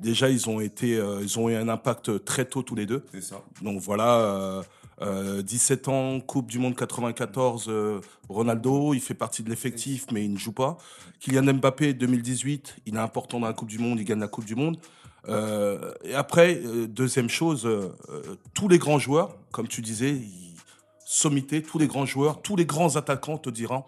[0.00, 3.04] Déjà, ils ont, été, euh, ils ont eu un impact très tôt tous les deux.
[3.12, 3.40] C'est ça.
[3.62, 4.62] Donc voilà, euh,
[5.02, 10.24] euh, 17 ans, Coupe du Monde 94, euh, Ronaldo, il fait partie de l'effectif, mais
[10.24, 10.76] il ne joue pas.
[11.20, 14.44] Kylian Mbappé, 2018, il est important dans la Coupe du Monde, il gagne la Coupe
[14.44, 14.76] du Monde.
[15.28, 18.22] Euh, et après, euh, deuxième chose, euh, euh,
[18.54, 20.50] tous les grands joueurs, comme tu disais, ils-
[21.04, 23.84] sommité, tous les grands joueurs, tous les grands attaquants te diront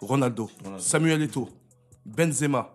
[0.00, 0.82] Ronaldo, Ronaldo.
[0.82, 1.48] Samuel Eto'o,
[2.06, 2.74] Benzema,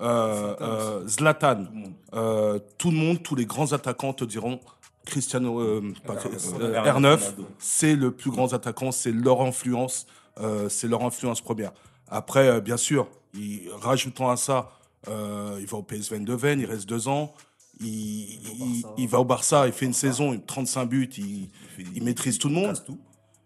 [0.00, 1.92] euh, euh, Zlatan, Tout le monde.
[2.14, 4.60] euh, tout le monde, tous les grands attaquants te diront
[5.04, 6.60] Cristiano euh, pas- R9.
[6.60, 7.46] euh, R9, R9, Ronaldo.
[7.58, 10.06] c'est le plus grand attaquant, c'est leur influence,
[10.40, 11.72] euh, c'est leur influence première.
[12.08, 14.70] Après, euh, bien sûr, il, rajoutant à ça,
[15.08, 17.34] euh, il va au PSV Eindhoven, il reste deux ans,
[17.80, 22.48] il, il- il va au Barça, il fait une saison, 35 buts, il, maîtrise tout
[22.48, 22.68] le monde.
[22.68, 22.98] casse tout.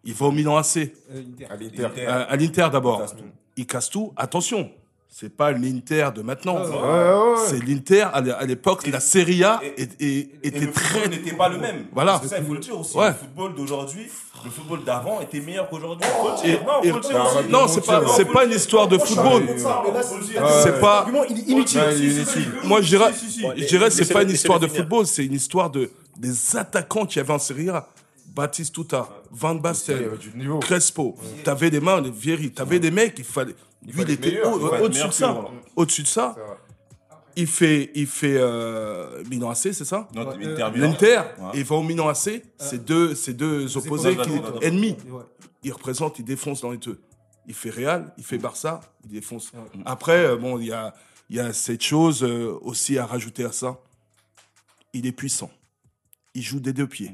[0.05, 1.23] il va au Milan AC, Euh.
[1.49, 1.85] À l'Inter.
[1.87, 2.07] Inter.
[2.07, 3.25] euh, à l'Inter d'abord, Il casse tout.
[3.57, 4.13] il casse tout.
[4.17, 4.71] Attention,
[5.11, 6.57] c'est pas l'Inter de maintenant.
[6.59, 7.47] Ouais, Ouais, ouais, ouais.
[7.49, 10.85] C'est l'Inter, à l'é- à l'époque, la Serie A et- Et était le très...
[10.85, 11.87] football n'était pas le même.
[11.93, 12.21] Voilà.
[12.23, 12.97] C'est ça, il faut le dire aussi.
[12.97, 13.09] Ouais.
[13.09, 14.07] Le football d'aujourd'hui,
[14.45, 16.07] le football d'avant était meilleur qu'aujourd'hui.
[16.23, 16.29] Oh.
[17.49, 19.45] Non, c'est pas, Non, c'est pas une histoire de football.
[19.57, 21.81] c'est- pas- L'argument, il est inutile.
[22.65, 23.13] Moi, je dirais,
[23.57, 27.21] je c'est pas une histoire de football, c'est une histoire de des attaquants qu'il y
[27.21, 27.87] avait en Serie A.
[28.39, 29.99] Baptiste Tuta, Van Basten.
[30.61, 31.17] Crespo.
[31.43, 33.57] T'avais des mains, des Vieri, t'avais des mecs, il fallait.
[33.85, 35.45] Lui, il était au- au-dessus de ça.
[35.75, 36.37] Au-dessus de ça,
[37.35, 40.09] il fait, il fait euh, Milan AC, c'est ça?
[40.15, 40.71] Non, euh, Milan.
[40.77, 41.21] L'Inter,
[41.55, 44.31] il va au Milan AC, c'est deux, c'est deux opposés, qui,
[44.63, 44.97] ennemis.
[45.09, 45.23] Ouais.
[45.65, 47.01] Il représente, il défonce dans les deux.
[47.49, 49.53] Il fait Real, il fait Barça, il défonce.
[49.53, 49.83] Ouais.
[49.85, 50.95] Après, euh, bon, il y a,
[51.29, 53.79] il y a cette chose euh, aussi à rajouter à ça.
[54.93, 55.51] Il est puissant.
[56.35, 57.13] Il joue des deux pieds.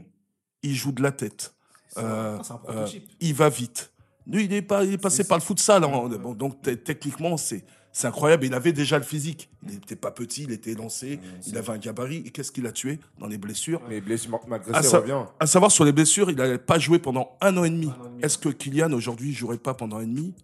[0.64, 1.54] Il joue de la tête.
[1.98, 2.38] Euh,
[2.68, 2.86] euh,
[3.20, 3.92] il va vite.
[4.26, 5.84] Lui, il est, pas, il est passé par le futsal.
[5.84, 6.08] hein.
[6.20, 7.64] Bon, donc, te- techniquement, c'est.
[8.02, 9.48] Incroyable, il avait déjà le physique.
[9.64, 12.24] Il n'était pas petit, il était lancé, il avait un gabarit.
[12.26, 13.80] Et qu'est-ce qu'il a tué dans les blessures?
[13.88, 15.22] Mais blessure, malgré ça, il revient.
[15.38, 17.92] à savoir sur les blessures, il n'avait pas joué pendant un an et demi.
[18.20, 20.34] Est-ce que Kylian aujourd'hui ne jouerait pas pendant un an et demi?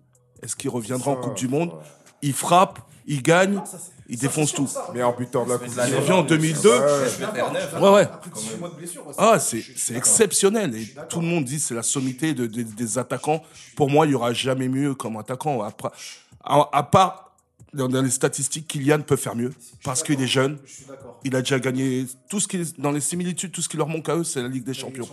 [0.42, 1.70] Est-ce qu'il reviendra en Coupe du Monde?
[1.70, 1.78] ouais.
[2.22, 4.66] Il frappe, il gagne, Non, ça, c'est- il ça, défonce tout.
[4.66, 4.88] ça.
[4.92, 6.68] Meilleur buteur de la Coupe Il revient en 2002.
[6.68, 7.80] Ouais.
[7.80, 8.02] Ouais, ouais.
[8.02, 9.06] Après 18 mois de blessure.
[9.06, 9.64] ouais, Ah, c'est
[9.94, 10.74] exceptionnel.
[10.76, 13.42] Et tout le monde dit c'est la sommité de- de- des attaquants.
[13.76, 15.62] Pour moi, il n'y aura jamais mieux comme attaquant.
[15.62, 15.90] Après,
[16.44, 17.26] à, à part
[17.72, 19.52] dans, les statistiques, Kylian peut faire mieux
[19.84, 20.58] parce qu'il est jeune.
[20.66, 21.20] Je suis d'accord.
[21.24, 23.86] Il a déjà gagné tout ce qui est dans les similitudes, tout ce qui leur
[23.88, 25.08] manque à eux, c'est la Ligue des Champions.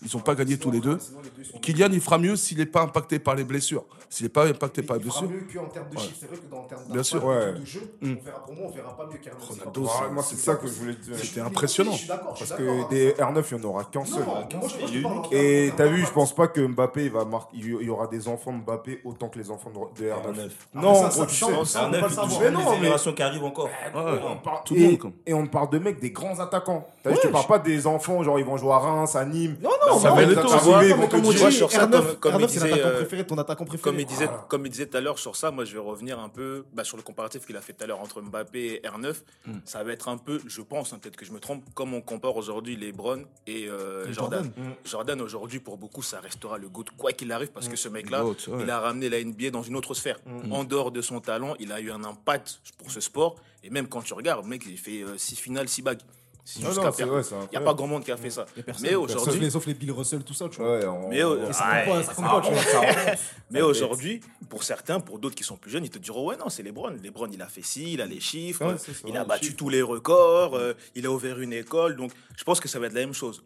[0.00, 0.98] Ils n'ont pas gagné tous les deux.
[1.00, 3.84] Sinon, les deux sont- Kylian, il fera mieux s'il n'est pas impacté par les blessures.
[4.08, 5.36] S'il n'est pas impacté par les Il fera blessures.
[5.42, 6.02] mieux qu'en termes de Ouais.
[6.02, 6.16] chiffres.
[6.20, 7.24] C'est vrai que dans termes Bien sûr.
[7.24, 7.52] Ouais.
[7.54, 8.14] de jeu, Mm.
[8.20, 9.48] on verra, pour moi, on verra pas mieux qu'Ernest.
[9.48, 11.16] Ronaldo, moi, c'est ça que je voulais te dire.
[11.18, 11.92] C'était impressionnant.
[11.92, 12.34] Je suis d'accord.
[12.36, 14.24] je suis Parce que des R9, il n'y en aura qu'un seul.
[15.32, 17.56] Et t'as vu, je pense pas que Mbappé il va marquer.
[17.56, 20.14] Il y aura des enfants de Mbappé autant que les enfants de, de R9.
[20.14, 20.50] R9.
[20.74, 21.72] Non, tu change, sais.
[21.78, 22.28] ça, on peut R9, pas le il savoir.
[22.28, 23.68] touche Mais non, générations qui arrivent encore.
[24.64, 26.86] Tout le et, monde, comme- et on parle de mecs, des grands attaquants.
[27.02, 29.24] T'as vu, je te parle pas des enfants, genre ils vont jouer à Reims, à
[29.24, 29.56] Nîmes.
[29.62, 30.44] Non, non, Ça va être mais comme
[31.08, 32.88] comme on on dit, dit, sur ça, R9, comme- comme il R9, c'est disait, l'attaquant
[32.88, 33.82] euh, préféré, ton attaquant préféré.
[33.90, 34.46] Comme il disait, Voilà.
[34.48, 36.84] comme il disait tout à l'heure sur ça, moi je vais revenir un peu bah,
[36.84, 39.14] sur le comparatif qu'il a fait tout à l'heure entre Mbappé et R9.
[39.46, 39.52] Hmm.
[39.64, 42.00] Ça va être un peu, je pense, hein, peut-être que je me trompe, comme on
[42.00, 44.44] compare aujourd'hui LeBron et euh, Et Jordan.
[44.44, 44.74] Jordan.
[44.84, 48.24] Jordan, aujourd'hui pour beaucoup ça restera le goût quoi qu'il arrive parce que ce mec-là,
[48.60, 50.18] il a ramené la NBA dans une autre sphère.
[50.50, 53.88] En dehors de son talent, il a eu un impact pour ce sport et même
[53.88, 56.00] quand tu regardes, le mec il fait 6 finales, 6 bagues.
[56.50, 57.12] C'est Non, jusqu'à non, c'est perdre.
[57.12, 58.46] vrai, c'est Il n'y a pas grand monde qui a fait ça.
[58.80, 60.78] Mais Sauf aujourd'hui, les- Sauf les Bill Russell, tout ça, tu vois.
[60.78, 61.10] Ouais, on-
[63.50, 66.48] Mais, aujourd'hui, pour certains, pour d'autres qui sont plus jeunes, ils te diront ouais non
[66.48, 66.90] c'est LeBron.
[67.02, 69.46] LeBron il a fait ci, il a les chiffres, Ouais, c'est ça, il a battu
[69.46, 69.56] chiffres.
[69.58, 71.96] tous les records, euh, il a ouvert une école.
[71.96, 73.42] Donc je pense que ça va être la même chose.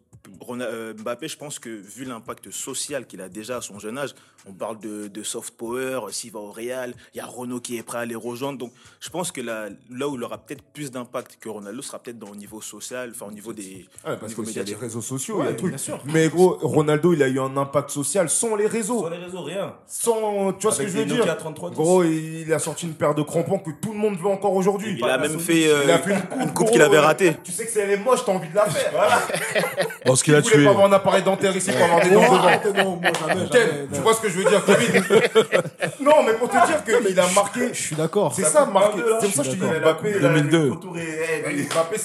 [0.61, 4.13] Euh, Mbappé, je pense que vu l'impact social qu'il a déjà à son jeune âge,
[4.47, 7.77] on parle de, de soft power, s'il va au Real, il y a Renault qui
[7.77, 8.57] est prêt à les rejoindre.
[8.57, 11.99] Donc je pense que là, là où il aura peut-être plus d'impact que Ronaldo sera
[11.99, 14.59] peut-être dans au niveau social, enfin au niveau des Ouais, parce qu'il y a les
[14.59, 14.77] médiatique.
[14.79, 15.69] réseaux sociaux, il Ouais, y a le truc.
[15.69, 16.01] bien sûr.
[16.05, 18.99] Mais gros, Ronaldo, il a eu un impact social sans les réseaux.
[18.99, 19.75] Sur les réseaux, rien.
[19.87, 21.17] Sans, tu vois ce que je veux des dire?
[21.19, 21.75] Nokia 3310.
[21.75, 24.95] Gros, il a sorti une paire de crampons que tout le monde veut encore aujourd'hui.
[24.97, 27.35] Il a même fait euh, Il a fait une coupe, qu'il avait ratée.
[27.43, 28.91] Tu sais que c'est elle est moche, t'as envie de la faire.
[28.91, 29.21] Voilà.
[30.13, 30.65] Bon, ce qu'il a Tu voulais tué.
[30.65, 32.83] pas avoir un appareil dentaire ici pour avoir des dents devant.
[32.83, 33.87] Non, moi, jamais, Ken, jamais.
[33.91, 35.01] tu vois ce que je veux dire, Kevin
[36.01, 37.69] Non, mais pour te dire qu'il a marqué.
[37.73, 38.31] Je suis d'accord.
[38.35, 38.99] C'est ça, marqué.
[39.21, 40.19] C'est pour ça que je te dis Mbappé.
[40.19, 40.63] là, 2002.
[40.65, 41.97] le contour est- eh, Mbappé,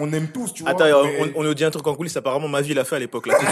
[0.00, 0.72] on aime tous, tu vois.
[0.72, 0.86] Attends,
[1.36, 2.16] on, nous dit un truc en coulisses.
[2.16, 3.28] Apparemment, ma vie l'a fait à l'époque.
[3.28, 3.38] là.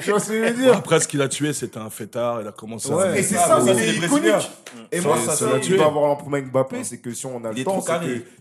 [0.00, 2.40] Tu vois ce que je veux dire Après, ce qu'il a tué, c'était un fêtard.
[2.40, 3.08] Il a commencé Ouais.
[3.08, 3.18] à.
[3.18, 4.32] Et c'est ça, c'est iconique.
[4.92, 7.54] Et moi, ça, va avoir un problème avec Mbappé, c'est que si on a Il
[7.56, 7.84] le est temps,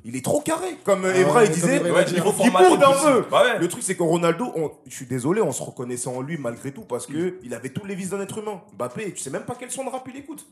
[0.05, 0.77] il est trop carré.
[0.83, 3.23] Comme Ah Evra, il disait, il bourde un peu.
[3.29, 3.59] Bah ouais.
[3.59, 6.71] Le truc, c'est que Ronaldo, on- je suis désolé, on se reconnaissait en lui malgré
[6.71, 8.61] tout parce que il avait tous les vices d'un être humain.
[8.77, 10.45] Mbappé, tu sais même pas quel son de rap il écoute.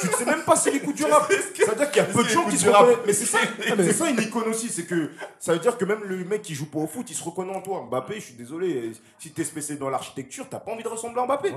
[0.00, 1.30] Tu sais même pas s'il écoute du rap.
[1.64, 2.98] Ça veut dire qu'il y a peu de gens qui se reconnaissent.
[3.06, 3.38] Mais c'est ça,
[3.76, 4.68] c'est ça une icône aussi.
[4.68, 7.14] C'est que ça veut dire que même le mec qui joue pas au foot, il
[7.16, 7.86] se reconnaît en toi.
[7.88, 11.26] Mbappé, je suis désolé, si t'es spécialisé dans l'architecture, t'as pas envie de ressembler à
[11.26, 11.52] Mbappé.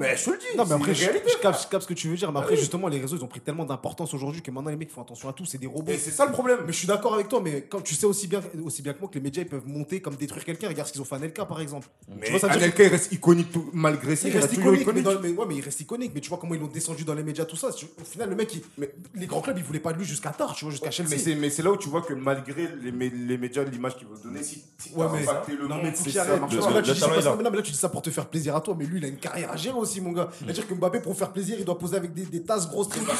[0.00, 0.44] Mais je te le dis.
[0.56, 1.30] Non, mais après, je, une réalité.
[1.30, 2.32] je capte, je capte ce que tu veux dire.
[2.32, 4.90] Mais après, justement, les réseaux, ils ont pris tellement d'importance aujourd'hui que maintenant, les mecs
[4.90, 5.44] font attention à tout.
[5.44, 5.92] C'est des robots.
[5.92, 6.60] Et c'est ça le problème.
[6.66, 9.00] Mais je suis d'accord avec toi, mais quand tu sais aussi bien, aussi bien que
[9.00, 10.68] moi que les médias ils peuvent monter comme détruire quelqu'un.
[10.68, 11.88] Regarde ce qu'ils ont fait à Nelka par exemple.
[12.08, 14.28] Mais tu vois, ça veut dire Anelka, il reste iconique tout- malgré ça.
[14.28, 15.04] il Il reste iconique, mais, iconique.
[15.04, 16.12] dans- mais- ouais, mais il reste iconique.
[16.14, 17.70] Mais tu vois comment ils l'ont descendu dans les médias, tout ça.
[17.70, 20.06] Tu- Au final, le mec, il- mais les grands clubs, ils voulaient pas de lui
[20.06, 21.18] jusqu'à tard, tu vois, jusqu'à Mais Chelsea.
[21.18, 24.22] c'est, mais c'est là où tu vois que malgré les, les médias, l'image qu'ils veulent
[24.22, 24.62] donner, si,
[24.96, 28.56] mais- impacté le monde, c'est ça tu là, tu dis ça pour te faire plaisir
[28.56, 30.28] à toi, mais lui, il a une carrière à gérer aussi, mon gars.
[30.38, 33.12] C'est-à-dire que Mbappé, pour faire plaisir, il doit poser avec des, des tasses grosses humain,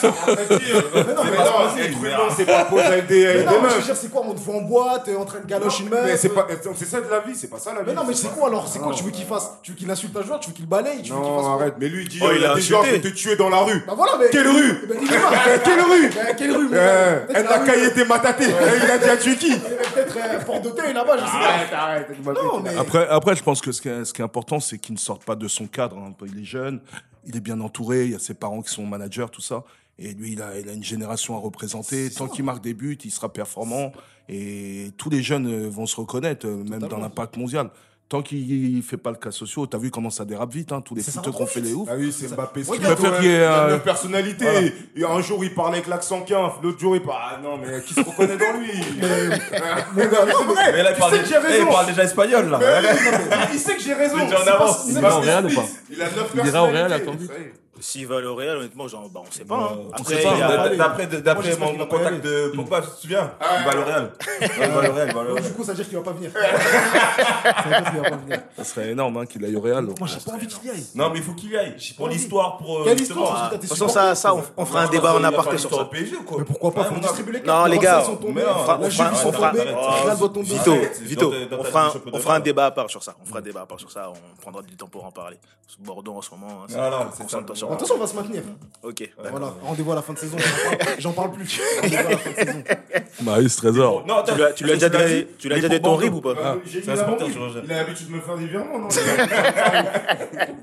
[2.37, 3.85] c'est pas poser avec des, avec Mais des non, mais je veux meufs.
[3.87, 6.17] dire, c'est quoi, on te voit en boîte, en train de galocher une meuf Mais
[6.17, 7.87] c'est pas, c'est ça de la vie, c'est pas ça la vie.
[7.89, 8.93] Mais non, mais c'est quoi alors C'est quoi.
[8.95, 9.51] Tu veux qu'il fasse?
[9.63, 11.55] Tu veux qu'il insulte un joueur Tu veux qu'il balaye Tu veux qu'il fasse Non,
[11.55, 13.49] arrête, mais lui il dit Oh, euh, il a des gens qui te tuer dans
[13.49, 13.83] la rue.
[13.87, 14.27] Bah voilà, mais.
[14.31, 14.81] Quelle rue?
[15.65, 16.11] Quelle rue?
[16.37, 18.47] Quelle rue Euh, Elle a caillé tes matatés.
[18.49, 19.55] Il a dit à tuer qui
[19.95, 21.45] Peut-être euh, Fort d'Auteuil là-bas, je sais pas.
[21.45, 22.79] Arrête, arrête.
[22.79, 25.49] Après, après, je pense que ce qui est, important, c'est qu'il ne sorte pas de
[25.49, 25.97] son cadre.
[25.99, 26.13] hein.
[26.37, 26.81] Il est jeune,
[27.27, 29.65] il est bien entouré, il y a ses parents qui sont managers, tout ça.
[29.99, 32.11] Et lui, il a, il a une génération à représenter.
[32.11, 33.93] Tant qu'il marque des buts, il sera performant.
[34.29, 37.71] Et tous les jeunes euh, vont se reconnaître, euh, même dans l'impact mondial.
[38.07, 40.83] Tant qu'il ne fait pas le cas social, t'as vu comment ça dérape vite, hein,
[40.83, 41.89] tous les va qu'on fait les ouf.
[41.91, 42.63] Ah oui, c'est Mbappé.
[42.69, 44.45] Regarde, Il préfère qu'il y ait, il a euh, une personnalité.
[44.45, 44.61] voilà.
[44.95, 46.53] Et un jour, il parle avec l'accent quinf.
[46.63, 47.19] L'autre jour, il parle.
[47.37, 48.71] Ah non, mais qui se reconnaît dans lui?
[49.97, 51.65] Mon gars, non, mais- Mais là, il parle, que j'ai eh, raison.
[51.67, 52.61] il parle déjà espagnol, là.
[53.53, 54.17] Il sait que j'ai raison.
[54.19, 54.85] Il est en avance.
[54.87, 55.71] Il ce explique.
[55.91, 56.95] Il a neuf Il ira au personnalités.
[56.95, 57.29] attendu.
[57.81, 59.57] S'il va au Real, honnêtement, genre, bah, on sait pas.
[59.57, 59.79] hein.
[59.93, 62.25] Après, sait il y a- pas, D'après d'après j'espère mon qu'il va pas y contact
[62.25, 64.13] de Pogba, tu te souviens Ah, Il va au Real.
[64.41, 65.43] Il va au Real, il va au Donc, Real.
[65.45, 66.31] du coup, ça veut dire qu'il va pas venir.
[66.35, 68.41] ça veut dire qu'il va pas venir.
[68.57, 69.85] Ça serait énorme hein, qu'il aille au Real.
[69.85, 70.87] Moi, j'ai pas envie qu'il y aille.
[70.95, 71.77] Non, mais il faut qu'il y aille.
[71.97, 72.81] Pour l'histoire, pour.
[72.81, 75.15] euh, Quelle justement, histoire ah, De toute façon, ça, ça, on, on fera un débat
[75.15, 75.89] en aparté sur ça.
[75.93, 76.05] Mais
[76.45, 78.43] pourquoi pas Ouais, Faut mon distribuer les Non, les Le gars, sont tombés.
[78.49, 79.63] on fera- La on Juve, fera- ils sont on fera- tombés.
[80.05, 80.43] Real doit tomber.
[80.47, 82.45] Vito, Arrête, Vito, dans ta- dans on ta fera, un, championnat on fera un de
[82.45, 83.15] débat à part sur ça.
[83.23, 84.11] On fera un débat à part sur ça.
[84.11, 85.39] On prendra du temps pour en parler.
[85.81, 86.47] Bordeaux en ce moment.
[86.63, 87.39] hein, Non, non, c'est ça.
[87.71, 88.43] De toute façon, on va se maintenir.
[88.83, 89.11] Ok.
[89.17, 89.31] d'accord.
[89.31, 90.37] Voilà, rendez-vous à la fin de saison.
[90.99, 91.61] J'en parle- plus.
[91.83, 92.63] Rendez-vous à la fin de saison.
[93.23, 94.05] Marius Trésor.
[94.07, 95.83] Non, Tu lui as- tu lui as déjà donné tu lui as Les déjà donné
[95.83, 96.31] ton rib ou pas?
[96.31, 96.87] Euh, J'ai dit.
[96.87, 98.89] Il a l'habitude de me faire des virements, non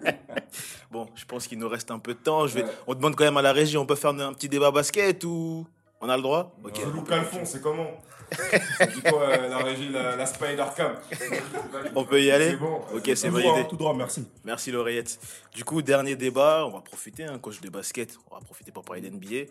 [0.92, 2.48] Bon, je pense qu'il nous reste un peu de temps.
[2.48, 2.66] Je vais...
[2.86, 5.66] On demande quand même à la régie, on peut faire un petit débat basket ou
[6.02, 6.54] On a le droit?
[6.64, 6.80] Ok.
[6.80, 7.88] Euh, Calfon, c'est comment?
[8.32, 10.96] Dit quoi euh, la régie, la, la Spider Cam
[11.96, 12.82] On peut y aller C'est bon.
[12.94, 13.70] Ok, c'est Tout droit, validé.
[13.70, 14.26] tout droit, merci.
[14.46, 15.20] Merci l'oreillette.
[15.54, 18.84] Du coup, dernier débat, on va profiter, hein, coach de basket, on va profiter pour
[18.84, 19.50] parler d'NBA.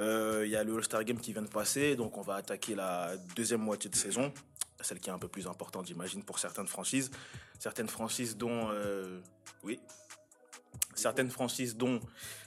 [0.00, 2.74] Euh, Il y a le All-Star Game qui vient de passer, donc on va attaquer
[2.74, 4.32] la deuxième moitié de saison,
[4.80, 7.10] celle qui est un peu plus importante, j'imagine, pour certaines franchises.
[7.58, 8.70] Certaines franchises dont...
[8.72, 9.20] euh,
[9.64, 9.80] oui.
[10.94, 12.00] Certaines franchises dont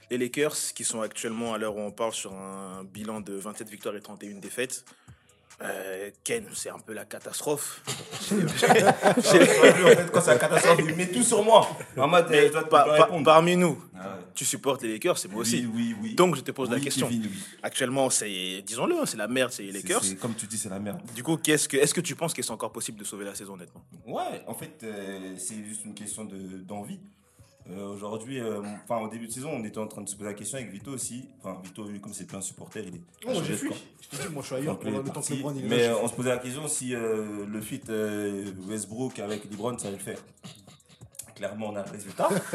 [0.10, 3.70] les Lakers, qui sont actuellement, à l'heure où on parle, sur un bilan de 27
[3.70, 4.86] victoires et 31 défaites.
[5.62, 7.82] Euh, Ken, c'est un peu la catastrophe.
[8.32, 11.68] en fait, quand c'est la catastrophe, il met tout sur moi.
[11.98, 12.28] En mode,
[12.70, 13.24] par- répondre.
[13.24, 14.24] parmi nous, Ah ouais.
[14.34, 15.66] tu supportes les Lakers, c'est moi aussi.
[15.66, 16.16] Oui, oui, oui.
[16.16, 17.08] Donc je te pose la Oui, question.
[17.08, 17.40] Kevin, oui.
[17.62, 20.04] Actuellement, c'est, disons-le, hein, c'est la merde, c'est les C'est- Lakers.
[20.04, 21.00] c'est- Comme tu dis, c'est la merde.
[21.16, 23.36] Du coup, qu'est-ce que, est-ce que tu penses que c'est encore possible de sauver la
[23.36, 23.84] saison, honnêtement?
[24.08, 27.00] Ouais, en fait, euh, c'est juste une question de- d'envie.
[27.70, 30.30] Euh, Aujourd'hui, euh, enfin au début de saison, on était en train de se poser
[30.30, 31.30] la question avec Vito aussi.
[31.40, 33.02] Enfin, Vito, comme c'est plus un supporter, il est.
[33.26, 33.70] Oh, j'ai fui.
[34.02, 35.36] Je t'ai dit, moi, je suis ailleurs Donc, il est pendant le temps que parti.
[35.38, 35.94] LeBron, il est Mais là.
[35.94, 37.82] euh, on se posait la question si euh, le fit
[38.68, 40.20] Westbrook avec LeBron, ça allait le faire.
[41.36, 42.28] Clairement, on a le résultat.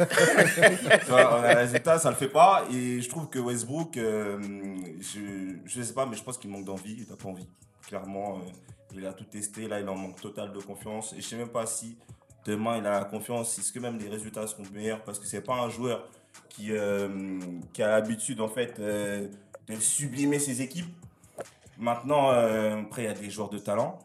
[1.09, 2.65] On a le résultat, ça le fait pas.
[2.71, 6.95] Et je trouve que Westbrook, je, je sais pas, mais je pense qu'il manque d'envie.
[6.99, 7.47] Il n'a pas envie.
[7.87, 8.39] Clairement,
[8.93, 9.67] il a tout testé.
[9.67, 11.13] Là, il en manque total de confiance.
[11.13, 11.97] Et je sais même pas si
[12.45, 13.57] demain il a la confiance.
[13.59, 15.03] Est-ce que même les résultats seront meilleurs?
[15.03, 16.07] Parce que c'est pas un joueur
[16.49, 17.39] qui, euh,
[17.73, 19.27] qui a l'habitude en fait euh,
[19.67, 20.87] de sublimer ses équipes.
[21.77, 23.97] Maintenant, euh, après, il y a des joueurs de talent.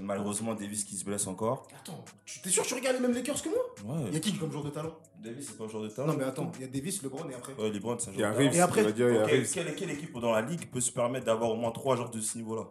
[0.00, 1.66] Malheureusement, Davis qui se blesse encore.
[1.76, 3.58] Attends, tu- t'es sûr que tu regardes les mêmes Lakers que moi?
[3.78, 4.16] Il y Ouais.
[4.16, 4.94] a qui comme joueur de talent?
[5.18, 6.12] Davis, c'est pas un joueur de talent.
[6.12, 7.54] Non, mais attends, il y a Davis, LeBron et après.
[7.54, 9.26] Ouais, LeBron, c'est un joueur de Reeves, Et après dire, talent.
[9.26, 12.20] Quelle, quelle équipe dans la ligue peut se permettre d'avoir au moins trois joueurs de
[12.20, 12.68] ce niveau-là?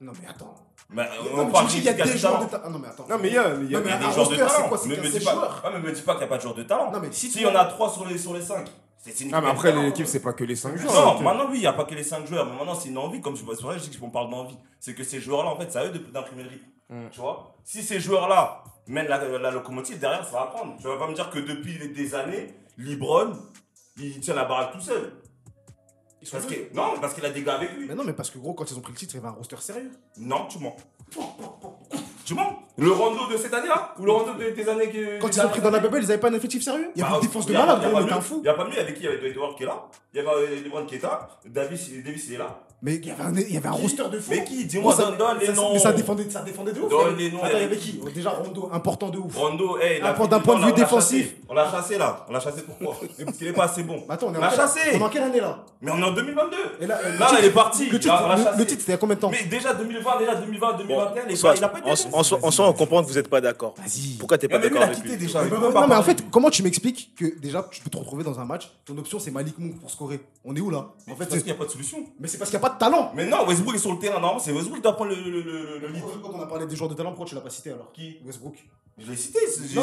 [0.00, 0.54] Non, mais attends.
[0.88, 2.62] Mais, Non, mais tu dis qu'il y a des joueurs de talent.
[2.66, 3.06] Ah, non, mais attends.
[3.08, 4.70] Non, mais il y a, il y Non, Il y des joueurs de talent.
[4.86, 6.54] Mais me dis pas, ah, mais me dis pas qu'il n'y a pas de joueurs
[6.54, 6.90] de talent.
[6.90, 9.24] Non, mais si si tu- on a trois sur les, sur les cinq, c'est c'est
[9.24, 11.14] une Non, mais après, l'équipe, c'est pas que les 5 joueurs.
[11.14, 12.98] Non, maintenant oui, il n'y a pas que les 5 joueurs, mais maintenant c'est une
[12.98, 14.56] envie, comme je vois sur je dis qu'on parle d'envie.
[14.78, 16.66] C'est que ces joueurs-là, en fait, c'est à eux d'imprimer le rythme.
[16.90, 17.08] Mm.
[17.10, 17.54] Tu vois?
[17.64, 20.76] Si ces joueurs-là mènent la, la locomotive, derrière, ça va prendre.
[20.78, 23.32] Tu vas pas me dire que depuis des années, Libron,
[23.96, 25.12] il tient la baraque tout seul.
[26.22, 27.86] Ils sont Parce que, non, parce qu'il a des gars avec lui.
[27.88, 29.28] Mais non, mais parce que gros, quand ils ont pris le titre, il y avait
[29.28, 29.90] un roster sérieux.
[30.18, 30.76] Non, tu mens.
[32.24, 35.18] Tu mens Le Rondo de cette année-là Ou le Rondo de- des années que.
[35.20, 36.90] Quand ils ont pris dans la bubble, ils avaient pas un effectif sérieux.
[36.94, 38.06] Il y avait Bah, une défense de y a- malade, y a gros, pas mais
[38.08, 38.22] t'es un mieux.
[38.22, 38.40] fou.
[38.42, 39.88] Il y a pas mieux avec qui Il y avait Dwight Howard qui est là.
[40.12, 41.28] Il y avait euh, LeBron qui est là.
[41.46, 42.60] Davis, Davis il est là.
[42.82, 44.30] Mais il y avait un, il y avait un roster de fou.
[44.30, 45.72] Mais qui Dis-moi, donne, donne les noms.
[45.74, 46.88] Mais ça défendait, ça défendait de ouf.
[46.88, 49.36] Donne les noms, Attends, il y avait qui Déjà Rondo, important de ouf.
[49.36, 51.34] Rondo, hey, d'un du point de vue défensif.
[51.48, 52.24] On l'a chassé là.
[52.28, 52.96] On l'a chassé pourquoi?
[53.24, 54.02] Parce qu'il est pas assez bon.
[54.08, 54.80] Mais attends, on est, On en l'a quelle- chassé.
[54.94, 55.64] on est en quelle année là?
[55.82, 56.56] Mais on est en 2022.
[56.80, 57.90] Et là, euh, le Là, titre- il est parti.
[57.90, 58.14] Le titre,
[58.68, 59.30] c'était il y a combien de temps?
[59.30, 62.68] Mais déjà 2020, déjà 2020, 2021, les Soit- gars, il a pas été en, soi-
[62.68, 63.74] on comprend que vous n'êtes pas d'accord.
[63.76, 64.16] Vas-y.
[64.18, 65.32] Pourquoi t'es pas d'accord avec quitté lui?
[65.34, 68.44] non, mais en fait, comment tu m'expliques que déjà tu peux te retrouver dans un
[68.44, 70.20] match, ton option c'est Malik Monk pour scorer?
[70.44, 70.78] On est où là?
[70.78, 71.98] En fait, parce c'est- qu'il n'y a pas de solution.
[72.18, 73.12] mais c'est parce qu'il n'y a pas de talent.
[73.14, 74.20] Mais non, Westbrook est sur le terrain.
[74.20, 76.02] Non, c'est Westbrook qui doit prendre le, le, le, le lead.
[76.22, 77.92] Quand on a parlé des joueurs de talent, pourquoi tu l'as pas cité alors?
[77.92, 78.18] Qui?
[78.24, 78.54] Westbrook.
[78.98, 79.38] Je l'ai cité.
[79.56, 79.76] J'ai dit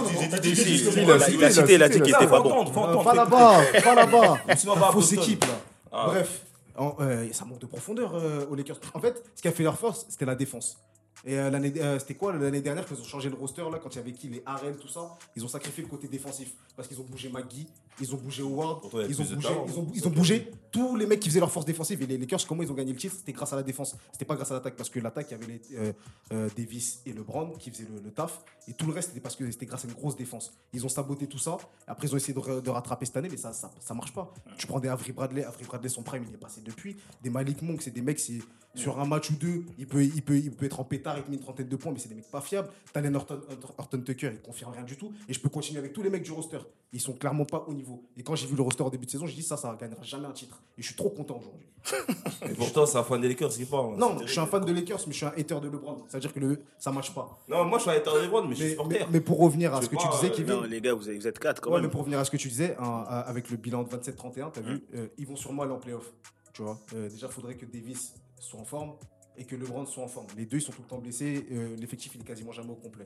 [0.97, 2.51] Il a, cité, il a dit qu'il Ça, était faut pas bon.
[2.51, 3.03] entendre, faut entendre.
[3.03, 4.91] Pas faut là-bas, pas là-bas.
[4.91, 5.53] Fausse équipe là.
[5.91, 6.05] Ah.
[6.07, 6.41] Bref,
[6.77, 8.77] en- euh, ça manque de profondeur euh, aux Lakers.
[8.93, 10.77] En fait, ce qui a fait leur force, c'était la défense.
[11.25, 13.79] Et euh, l'année, euh, c'était quoi l'année dernière quand ils ont changé le roster là,
[13.81, 16.51] quand il y avait qui les Harrell, tout ça, ils ont sacrifié le côté défensif
[16.75, 17.67] parce qu'ils ont bougé McGee,
[17.99, 21.19] ils ont bougé Howard, ils ont bougé, ils ont, ils ont bougé tous les mecs
[21.19, 22.01] qui faisaient leur force défensive.
[22.01, 23.95] Et les Lakers, comment ils ont gagné le titre C'était grâce à la défense.
[24.11, 25.93] C'était pas grâce à l'attaque parce que l'attaque, il y avait les, euh,
[26.33, 28.43] euh, Davis et LeBron qui faisaient le, le taf.
[28.67, 30.53] Et tout le reste, c'était parce que c'était grâce à une grosse défense.
[30.73, 31.57] Ils ont saboté tout ça.
[31.87, 34.33] Après, ils ont essayé de, rattraper cette année, mais ça, ça, ça marche pas.
[34.57, 36.97] Tu prends des Avery Bradley, Avery Bradley, son prime, il est passé depuis.
[37.23, 38.39] Des Malik Monk, c'est des mecs, c'est
[38.77, 41.23] sur un match ou deux, il peut, il peut, il peut être en pétard, il
[41.23, 42.69] te met une trentaine de points, mais c'est des mecs pas fiables.
[42.93, 43.39] Talen Horton,
[43.77, 45.11] Horton Tucker, il confirme rien du tout.
[45.27, 46.59] Et je peux continuer avec tous les mecs du roster.
[46.93, 48.03] Ils sont clairement pas au niveau.
[48.15, 50.01] Et quand j'ai vu le roster au début de saison, j'ai dit ça, ça gagnera
[50.03, 50.61] jamais un titre.
[50.77, 51.65] Et je suis trop content aujourd'hui.
[52.49, 53.97] Et pourtant, c'est un fan des Lakers qui parle.
[53.97, 55.97] Non, je suis un fan de Lakers, mais je suis un hater de LeBron.
[56.07, 57.37] C'est-à-dire que le, ça marche pas.
[57.49, 58.99] Non, moi, je suis un hater de LeBron, mais je suis supporter.
[58.99, 60.93] mais- mais pour revenir à Je ce que tu disais, euh, Kevin, Non, les gars,
[60.93, 61.85] vous, êtes quatre quand Ouais, même.
[61.85, 64.61] mais pour revenir à ce que tu disais, hein, avec le bilan de 27-31, t'as
[64.61, 66.13] vu, euh, ils vont sûrement aller en playoff.
[66.53, 68.93] Tu vois, Euh, déjà, il faudrait que Davis soit en forme
[69.37, 70.27] et que LeBron soit en forme.
[70.35, 71.45] Les deux, ils sont tout le temps blessés.
[71.51, 73.03] euh, L'effectif, il est quasiment jamais au complet.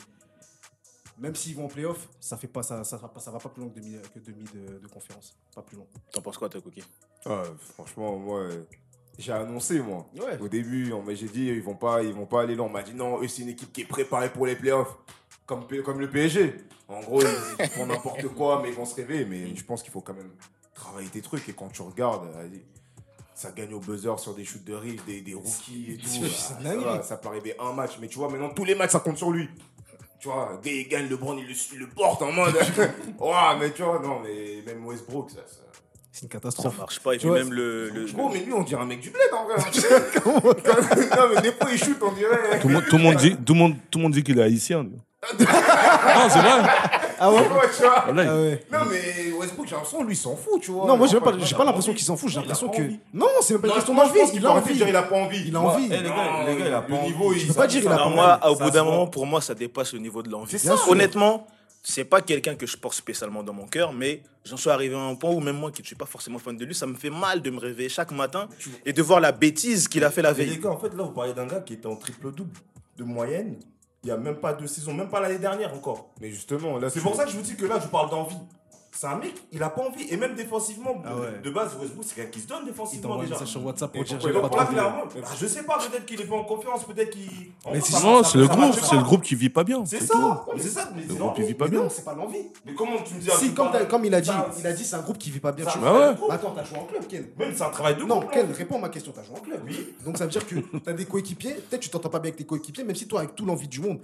[1.17, 3.49] Même s'ils vont en playoff, ça fait pas ça, ça, va pas- ça va pas
[3.49, 5.35] plus loin que demi, que demi de, de conférence.
[5.53, 5.87] Pas plus long.
[6.11, 6.83] T'en penses quoi, toi, Cookie?
[7.25, 8.47] Ah, franchement, moi,
[9.19, 10.09] j'ai annoncé, moi.
[10.15, 10.39] Ouais.
[10.39, 12.63] Au début, j'ai dit, ils vont pas, ils vont pas aller là.
[12.63, 14.97] On m'a dit, non, eux, c'est une équipe qui est préparée pour les playoffs.
[15.45, 16.55] Comme, comme le PSG.
[16.87, 19.25] En gros, ils, font n'importe quoi, mais ils vont se réveiller.
[19.25, 20.31] Mais je pense qu'il faut quand même
[20.73, 21.47] travailler tes trucs.
[21.49, 22.63] Et quand tu regardes, vas-y,
[23.33, 26.09] ça gagne au buzzer sur des shoots de rive, des, des rookies et tout.
[26.23, 27.91] Ah, c'est ça, ça peut arriver un match.
[27.99, 29.49] Mais tu vois, maintenant, tous les matchs, ça compte sur lui.
[30.19, 32.53] Tu vois, dès qu'il gagne, LeBron, il le, il le porte en mode.
[33.19, 35.37] ouais, mais tu vois, non, mais même Westbrook, ça.
[35.47, 35.61] ça-
[36.11, 36.77] C'est une Ça catastrophe.
[36.77, 37.13] marche pas.
[37.15, 37.89] Et Tu puis vois, même le.
[37.89, 39.55] le- Gros, mais lui, on dirait un mec du bled en vrai.
[40.25, 42.59] non, mais des fois, il shoot, on dirait.
[42.59, 44.37] Tout le monde, tout le monde dit, tout le monde, tout le monde dit qu'il
[44.37, 44.83] est haïtien.
[44.83, 44.89] non,
[45.39, 46.61] c'est vrai.
[47.23, 47.45] Ah ouais Ouais,
[47.75, 48.05] tu vois.
[48.07, 48.65] Ah ouais.
[48.71, 50.87] Non, mais Westbrook, j'ai l'impression, lui, il s'en fout, tu vois.
[50.87, 52.81] Non, moi j'ai pas, j'ai pas l'impression qu'il s'en fout, j'ai l'impression que.
[52.81, 52.99] envie.
[53.13, 54.73] Non, c'est même pas une question d'envie, qu'il il a envie.
[54.73, 55.43] dire il a pas envie.
[55.47, 55.83] Il a envie.
[55.87, 57.07] Les gars, Non, les gars, il a le pas envie.
[57.11, 58.53] niveau, il- Je peux pas dire il a pas moi, envie.
[58.53, 60.57] au Ça bout d'un moment, pour moi, ça dépasse le niveau de l'envie.
[60.89, 61.45] Honnêtement,
[61.83, 64.99] c'est pas quelqu'un que je porte spécialement dans mon cœur, mais j'en suis arrivé à
[64.99, 66.95] un point où même moi, qui ne suis pas forcément fan de lui, ça me
[66.95, 68.47] fait mal de me réveiller chaque matin
[68.85, 70.59] et de voir la bêtise qu'il a fait la Mais les veille.
[70.59, 72.51] gars, en fait, là, vous parlez d'un gars qui était en triple-double
[72.97, 73.57] de moyenne.
[74.03, 76.09] Il n'y a même pas deux saisons, même pas l'année dernière encore.
[76.19, 78.37] Mais justement, là, C'est pour ça que je vous dis que là, je parle d'envie.
[78.93, 80.03] C'est un mec, il a pas envie.
[80.09, 81.39] Et même défensivement, Ah ouais.
[81.41, 83.35] de base, Westbrook, c'est quelqu'un qui se donne Il défensivement un déjà.
[83.35, 86.05] message sur WhatsApp pour dire j'ai il pas Là, clairement, bah, je sais pas, peut-être
[86.05, 87.29] qu'il est pas en confiance, peut-être qu'il.
[87.71, 89.63] Mais c'est- ça- Non, ça- c'est le ça groupe, c'est le groupe qui vit pas
[89.63, 89.85] bien.
[89.85, 91.47] C'est ça, c'est ça, mais Le c'est groupe, il l'envie.
[91.47, 91.79] vit pas bien.
[91.83, 92.49] non, c'est pas l'envie.
[92.65, 93.69] Mais comment tu me dis Si, comme,
[94.05, 95.65] il a dit, Ça- il a dit c'est un groupe qui vit pas bien.
[95.65, 96.15] ça-.
[96.29, 98.31] Attends, t'as joué en club, Ken Même c'est un travail de Non, groupe.
[98.31, 99.13] Ken, réponds à ma question.
[99.15, 99.61] T'as joué en club.
[99.65, 99.93] Oui.
[100.05, 101.53] Donc ça veut dire que t'as des coéquipiers.
[101.53, 103.79] Peut-être tu t'entends pas bien avec tes coéquipiers, même si toi, avec tout l'envie du
[103.79, 103.99] monde,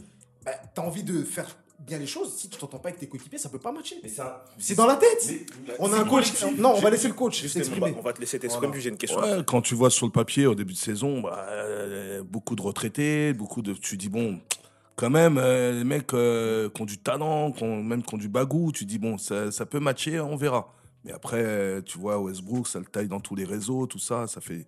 [0.45, 1.45] bah, t'as envie de faire
[1.87, 2.33] bien les choses.
[2.35, 3.95] Si tu t'entends pas avec tes coéquipiers, ça peut pas matcher.
[4.03, 4.11] Mais
[4.59, 5.25] c'est dans la tête.
[5.67, 6.31] Mais- On a un coach.
[6.39, 6.59] collectif.
[6.59, 7.95] Non, on va laisser le coach s'exprimer.
[7.97, 9.19] on va te laisser t'exprimer, j'ai une question.
[9.19, 12.61] Ouais, quand tu vois sur le papier au début de saison, bah, euh, beaucoup de
[12.61, 13.73] retraités, beaucoup de.
[13.73, 14.39] Tu dis bon,
[14.95, 18.17] quand même, euh, les mecs euh, qui ont du talent, qui ont- même qui ont
[18.17, 20.73] du bagou, tu dis bon, ça, ça peut matcher, on verra.
[21.05, 24.41] Mais après, tu vois Westbrook, ça le taille dans tous les réseaux, tout ça, ça
[24.41, 24.65] fait.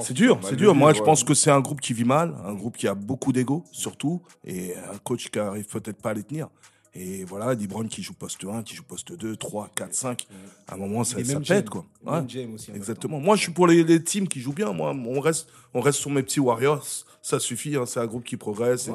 [0.00, 0.74] C'est dur, c'est dur.
[0.74, 3.32] Moi, je pense que c'est un groupe qui vit mal, un groupe qui a beaucoup
[3.32, 6.48] d'ego, surtout, et un coach qui arrive peut-être pas à les tenir.
[6.94, 10.26] Et voilà, LeBron qui joue poste 1, qui joue poste 2, 3, 4, 5.
[10.66, 11.86] À un moment, ça, ça pète, quoi.
[12.04, 12.46] Ouais.
[12.52, 13.20] Aussi, Exactement.
[13.20, 14.72] Moi, je suis pour les, les teams qui jouent bien.
[14.72, 16.84] Moi, on reste, on reste sur mes petits Warriors.
[17.20, 17.76] Ça suffit.
[17.76, 17.84] hein.
[17.84, 18.88] C'est un groupe qui progresse.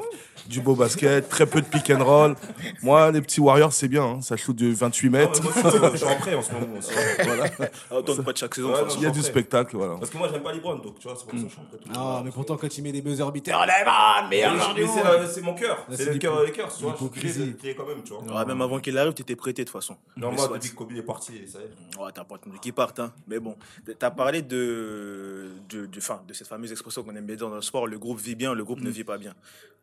[0.47, 2.35] Du beau basket, très peu de pick and roll.
[2.81, 4.03] Moi, les petits Warriors, c'est bien.
[4.03, 4.21] hein.
[4.21, 5.43] Ça shoot de 28 Ah, mètres.
[5.43, 6.65] moi, je suis- je suis en prêt en ce moment.
[7.23, 7.45] voilà.
[7.91, 8.73] Ah, donc pas de chaque saison.
[8.73, 8.87] Ouais, non.
[8.97, 9.75] Il y a du spectacle.
[9.77, 9.95] Voilà.
[9.97, 11.61] Parce que moi, j'aime pas LeBron, donc tu vois, c'est pour ça que je suis
[11.61, 11.77] en prêt.
[11.95, 13.93] Ah, mais pourtant, quand il met des buzzer beaters, oh, Lebron,
[14.23, 15.03] Mais meilleur joueur du c'est monde.
[15.03, 15.85] la- c'est mon cœur.
[15.91, 16.95] C'est le cœur des cœurs, tu vois.
[16.97, 18.45] Je quand même, tu vois.
[18.45, 19.95] Même avant qu'il arrive, tu étais prêté de toute façon.
[20.17, 22.01] Non, moi, depuis que Kobe est parti, ça y est.
[22.01, 23.11] Ouais, t'as pas entendu qu'il parte, hein.
[23.27, 23.55] Mais bon,
[23.99, 27.55] t'as parlé de, de, de, fin, de cette fameuse expression qu'on aime bien dire dans
[27.55, 29.33] le sport, le groupe vit bien, le groupe ne vit pas bien.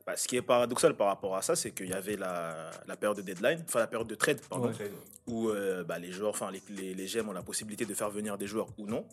[0.07, 2.97] Bah, ce qui est paradoxal par rapport à ça, c'est qu'il y avait la, la
[2.97, 4.73] période de deadline, enfin la période de trade, pardon, Ouais.
[4.73, 4.91] Très-
[5.27, 8.11] où euh, bah, les joueurs, enfin les, les, les GM ont la possibilité de faire
[8.11, 9.05] venir des joueurs ou non.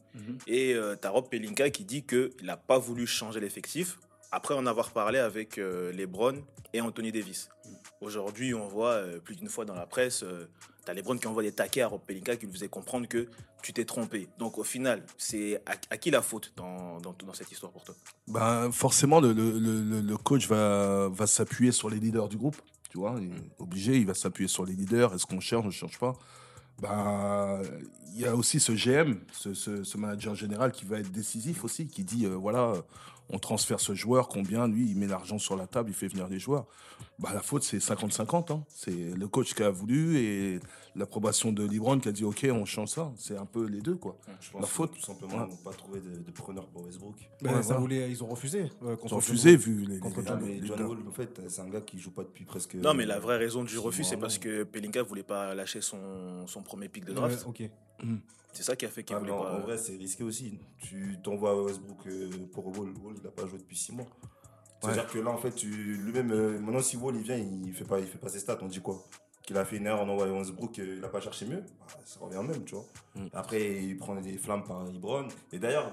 [0.47, 3.99] Et euh, t'as Rob Pelinka qui dit qu'il n'a pas voulu changer l'effectif
[4.31, 6.35] après en avoir parlé avec euh, LeBron
[6.73, 7.49] et Anthony Davis.
[8.01, 10.47] Aujourd'hui, on voit euh, plus d'une fois dans la presse, euh,
[10.85, 13.27] t'as LeBron qui envoie des taquets à Rob Pelinka qui lui faisait comprendre que
[13.63, 14.27] tu t'es trompé.
[14.37, 17.95] Donc au final, c'est à, qui la faute dans, dans, cette histoire pour toi?
[18.27, 22.57] Ben, forcément, le, le, le, coach va, va s'appuyer sur les leaders du groupe.
[22.89, 25.13] Tu vois, il est obligé, il va s'appuyer sur les leaders.
[25.13, 26.13] Est-ce qu'on cherche, on ne cherche pas?
[26.81, 27.61] Ben,
[28.13, 31.87] Il y a aussi ce GM, ce, ce, manager général qui va être décisif aussi,
[31.87, 32.73] qui dit euh, voilà,
[33.29, 36.27] on transfère ce joueur, combien Lui, il met l'argent sur la table, il fait venir
[36.29, 36.65] des joueurs.
[37.19, 38.51] Ben, la faute, c'est 50-50.
[38.53, 38.63] Hein.
[38.69, 40.59] C'est le coach qui a voulu et
[40.95, 43.11] l'approbation de Libron qui a dit ok, on change ça.
[43.17, 44.17] C'est un peu les deux, quoi.
[44.39, 44.93] Je pense La faute.
[44.93, 45.43] Tout simplement, Ouais.
[45.47, 47.15] ils n'ont pas trouvé de, de preneur pour Westbrook.
[47.41, 47.79] Ben, Ouais, ça voilà.
[47.81, 48.71] voulait, ils ont refusé.
[48.83, 50.85] euh, contre Ils ont refusé vu les, Contre les- John les- mais les John gars.
[50.87, 52.75] Wall, en fait, c'est un gars qui joue pas depuis presque.
[52.75, 56.47] Non, mais la vraie raison du refus, c'est parce que Pelinka voulait pas lâcher son,
[56.47, 57.45] son premier pic de draft.
[57.45, 57.71] Ouais,
[58.03, 58.07] ok.
[58.53, 59.53] C'est ça qui a fait qu'il Ah, voulait pas.
[59.53, 60.57] en vrai, c'est risqué aussi.
[60.79, 62.89] Tu t'envoies Westbrook euh, pour Wall.
[63.03, 64.07] Wall, il n'a pas joué depuis 6 mois.
[64.81, 67.85] C'est-à-dire que là, en fait, tu, lui-même, euh, maintenant, si Wall il vient, il fait
[67.85, 68.57] pas, il fait pas ses stats.
[68.61, 69.03] On dit quoi?
[69.43, 71.61] Qu'il a fait une erreur en envoyant Westbrook, euh, il n'a pas cherché mieux?
[71.79, 72.85] Bah, ça revient même, tu vois.
[73.15, 73.27] Mm.
[73.33, 75.27] Après, il prend des flammes par Libron.
[75.51, 75.91] Et d'ailleurs,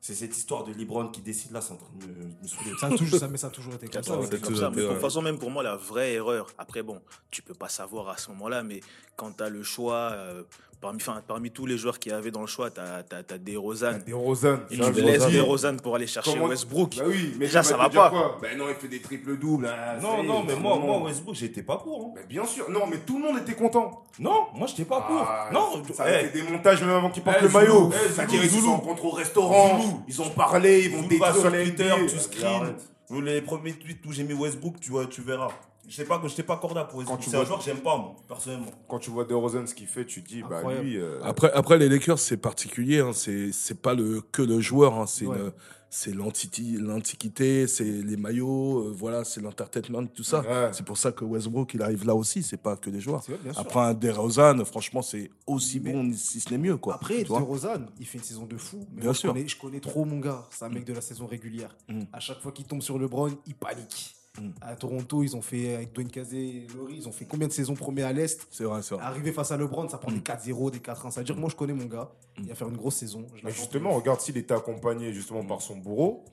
[0.00, 2.70] c'est cette histoire de Libron qui décide là, c'est en train de me, me saouler.
[2.78, 4.12] Ça a toujours, ça, mais ça a toujours été comme ça.
[4.12, 4.20] Comme.
[4.20, 7.00] Mais de toute façon, même pour moi, la vraie erreur, après, bon,
[7.30, 8.80] tu peux pas savoir à ce moment-là, mais
[9.16, 10.44] quand tu as le choix, euh,
[10.80, 13.38] parmi, enfin, parmi tous les joueurs qu'il y avait dans le choix, tu as, as,
[13.38, 14.02] des Rosanne.
[14.06, 14.60] Des Rosanne.
[14.70, 16.96] Et tu laisses des Rosanne pour aller chercher Comment- Westbrook.
[16.96, 18.10] Bah oui, mais Déjà, ça va pas.
[18.10, 19.66] quoi Ben non, il fait des triples doubles.
[19.66, 22.06] hein, Non, non, mais moi, moi Westbrook, j'étais pas pour.
[22.06, 22.12] hein.
[22.16, 24.02] Mais bien sûr, non, mais tout le monde était content.
[24.18, 25.16] Non, moi, j'étais pas pour.
[25.20, 27.90] Ah, non, ça a été des montages même avant qu'ils portent Eh, le maillot.
[27.92, 29.80] eh, Ça dirait qu'ils se rencontrent au restaurant.
[29.80, 30.02] Zoulou.
[30.08, 32.74] Ils ont parlé, ils vont détruire sur les Twitter, tu screens.
[33.22, 35.48] Les premiers tweets où j'ai mis Westbrook, tu vois, tu verras.
[35.88, 37.80] Je sais pas que j'étais pas corda pour tu C'est un vois- joueur que j'aime
[37.80, 38.70] pas, moi, personnellement.
[38.88, 40.84] Quand tu vois DeRozan ce qu'il fait, tu te dis, bah Incroyable.
[40.86, 40.98] lui.
[40.98, 43.00] euh, Après, après, les Lakers, c'est particulier.
[43.00, 43.12] Hein.
[43.14, 44.94] C'est, c'est pas le, que le joueur.
[44.98, 45.06] Hein.
[45.06, 45.38] C'est, Ouais.
[45.38, 45.52] une-
[45.90, 50.40] c'est l'antiti- l'antiquité, c'est les maillots, euh, voilà, c'est l'entertainment, tout ça.
[50.42, 50.68] Ouais.
[50.72, 52.42] C'est pour ça que Westbrook, il arrive là aussi.
[52.42, 53.22] C'est pas que les joueurs.
[53.24, 53.62] C'est vrai, bien sûr.
[53.62, 56.96] Après un DeRozan, franchement, c'est aussi Mais- bon, si ce n'est mieux, quoi.
[56.96, 58.80] Après, Tu vois DeRozan, il fait une saison de fou.
[58.90, 59.32] Mais Bien moi, je sûr.
[59.32, 60.46] connais, je connais trop mon gars.
[60.50, 61.74] C'est un mec de la saison régulière.
[61.88, 62.02] Mm.
[62.12, 64.14] À chaque fois qu'il tombe sur le Brown, il panique.
[64.40, 64.50] Mm.
[64.60, 67.52] À Toronto, ils ont fait avec Dwayne Casey et Laurie, ils ont fait combien de
[67.52, 68.46] saisons premiers à l'Est?
[68.50, 69.04] C'est vrai, c'est vrai.
[69.04, 70.22] Arriver face à LeBron, ça prend des Mm.
[70.22, 71.10] 4-0, des 4-1.
[71.10, 72.10] Ça veut dire que moi, je connais mon gars.
[72.38, 73.26] Il va faire une grosse saison.
[73.30, 73.56] Je Mais l'attends.
[73.56, 76.24] justement, regarde s'il était accompagné justement par son bourreau.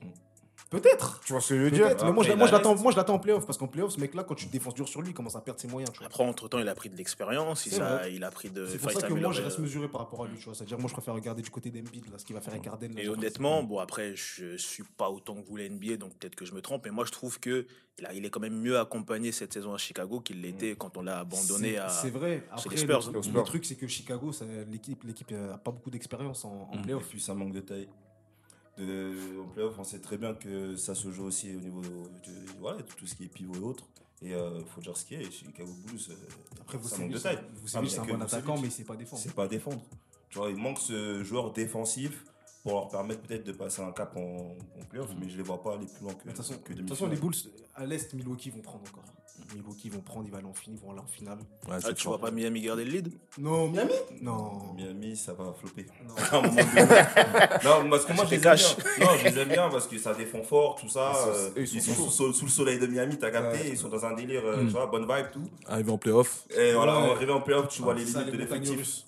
[0.70, 1.20] Peut-être.
[1.24, 2.46] Tu vois ce que je veux dire mais moi, je, Après, moi,
[2.90, 5.10] je l'attends, en playoff parce qu'en playoff, ce mec-là, quand tu défenses dur sur lui,
[5.10, 5.92] il commence à perdre ses moyens.
[5.92, 6.08] Tu vois.
[6.08, 8.12] Après, entre-temps, il a pris de l'expérience, il, C'est a- vrai.
[8.14, 8.66] il a pris de.
[8.66, 10.36] C'est pour ça que moi, je reste mesuré par rapport à lui.
[10.38, 10.54] Tu vois.
[10.54, 12.90] C'est-à-dire, moi, je préfère regarder du côté d'Embiid, là, ce qu'il va faire avec Harden.
[12.98, 16.44] Et honnêtement, bon après, je suis pas autant que vous la NBA, donc peut-être que
[16.44, 17.66] je me trompe, mais moi je trouve que
[18.00, 21.02] là, il est quand même mieux accompagné cette saison à Chicago qu'il l'était quand on
[21.02, 21.88] l'a abandonné à.
[21.88, 22.42] C'est vrai.
[22.50, 24.32] Après, les Spurs, le, le truc, c'est que Chicago,
[24.70, 26.78] l'équipe, l'équipe a pas beaucoup d'expérience en, en Mm.
[26.78, 27.04] Et playoff.
[27.08, 27.88] puis ça manque de taille.
[28.78, 32.32] De, en playoff, on sait très bien que ça se joue aussi au niveau de,
[32.60, 33.84] voilà, de tout ce qui est pivot et autres.
[34.22, 36.14] Et il faut dire ce qui est, Chicago Bulls, euh,
[36.60, 37.38] Après, vous ça savez, manque de taille.
[37.54, 39.22] vous Ah, savez, c'est un bon attaquant, mais sait pas défendre.
[39.22, 39.82] c'est pas défendre.
[40.30, 42.24] Tu vois, il manque ce joueur défensif
[42.62, 45.62] pour leur permettre peut-être de passer un cap en, en playoff, mais je les vois
[45.62, 47.16] pas aller plus loin que, De toute façon, que de toute façon, les.
[47.16, 47.34] Bulls,
[47.74, 49.04] à l'Est, Milwaukee vont prendre encore.
[49.54, 51.38] Milwaukee vont prendre, ils vont aller en finale, ils vont aller en finale.
[51.68, 52.18] Ouais, Ah, tu fort.
[52.18, 53.12] vois pas Miami garder le lead?
[53.38, 53.92] Non, Miami?
[54.20, 54.74] Non.
[54.74, 55.86] Miami, ça va flopper.
[56.06, 56.42] Non.
[57.64, 59.06] Non, parce que moi, je C'était les bien.
[59.06, 61.12] Non, je les aime bien parce que ça défend fort, tout ça.
[61.12, 61.28] Ils sont-
[61.58, 63.58] euh, ils sont sous, sous le soleil de Miami, t'as capté.
[63.60, 63.68] Ouais.
[63.70, 64.66] Ils sont dans un délire, euh, Mm.
[64.66, 65.42] tu vois, bonne vibe, tout.
[65.66, 66.44] Arrivé en playoff.
[66.56, 67.10] Et voilà, Ouais.
[67.12, 69.04] arrivé en playoff, tu vois les Ah, limites de l'effectif.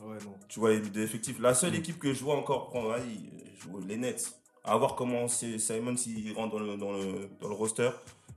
[0.48, 1.38] Tu vois les limites de l'effectif.
[1.40, 4.32] La seule équipe que je vois encore prendre, je les Nets.
[4.64, 7.88] À voir comment c'est Simon s'il rentre dans le, dans, le, dans le roster.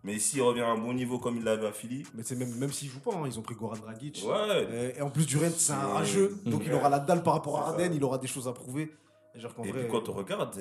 [0.03, 2.03] Mais s'il revient à un bon niveau comme il l'avait à Philly.
[2.15, 4.23] Mais c'est même, même s'ils jouent pas, hein, ils ont pris Goran Dragic.
[4.27, 4.91] Ouais.
[4.95, 6.37] Et, et en plus, Durant, c'est un rageux.
[6.45, 7.67] Donc, il aura la dalle par rapport à.
[7.69, 8.91] Harden, il aura des choses à prouver.
[9.33, 10.59] Et genre qu'en Et vrai, puis quand on regarde,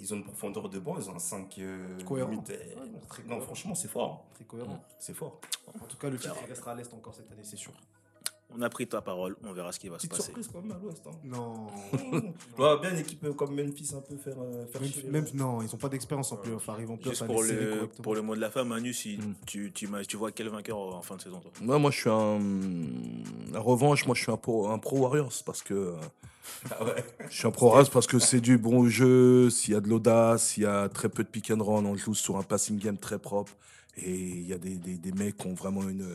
[0.00, 1.60] ils ont une profondeur de banc, ils ont un 5
[2.04, 2.30] Cohérent.
[2.30, 3.40] limite, eh, Ouais, non, très non, cohérent.
[3.44, 4.24] franchement, c'est fort.
[4.34, 4.82] très cohérent.
[4.98, 5.40] C'est fort.
[5.80, 7.72] En tout cas, le titre restera à l'Est encore cette année, c'est sûr.
[8.56, 10.24] On a pris ta parole, on verra ce qui va se Petite passer.
[10.32, 11.02] surprise quand même à l'ouest.
[11.06, 11.10] Hein.
[11.22, 11.66] Non.
[12.58, 15.02] Ouais, bien une équipe comme Memphis un peu faire, euh, faire même, chier.
[15.10, 16.66] même- non, ils ont pas d'expérience en playoff.
[16.68, 18.02] Arrive en playoff, Juste pour les serrer le, correctement.
[18.02, 19.34] pour le mot de la fin, Manu, si Mm.
[19.46, 21.50] tu, tu, m'as- tu vois quel vainqueur en fin de saison toi?
[21.60, 22.40] Moi, moi, je suis un.
[23.58, 25.74] En revanche, moi, je suis un pro, un pro Warriors parce que.
[25.74, 25.94] euh,
[26.70, 27.04] Ah ouais.
[27.28, 29.88] Je suis un pro Warriors parce que c'est du bon jeu, s'il y a de
[29.88, 32.78] l'audace, s'il y a très peu de pick and roll, on joue sur un passing
[32.78, 33.52] game très propre.
[34.00, 36.06] Et il y a des, des, des mecs qui ont vraiment une.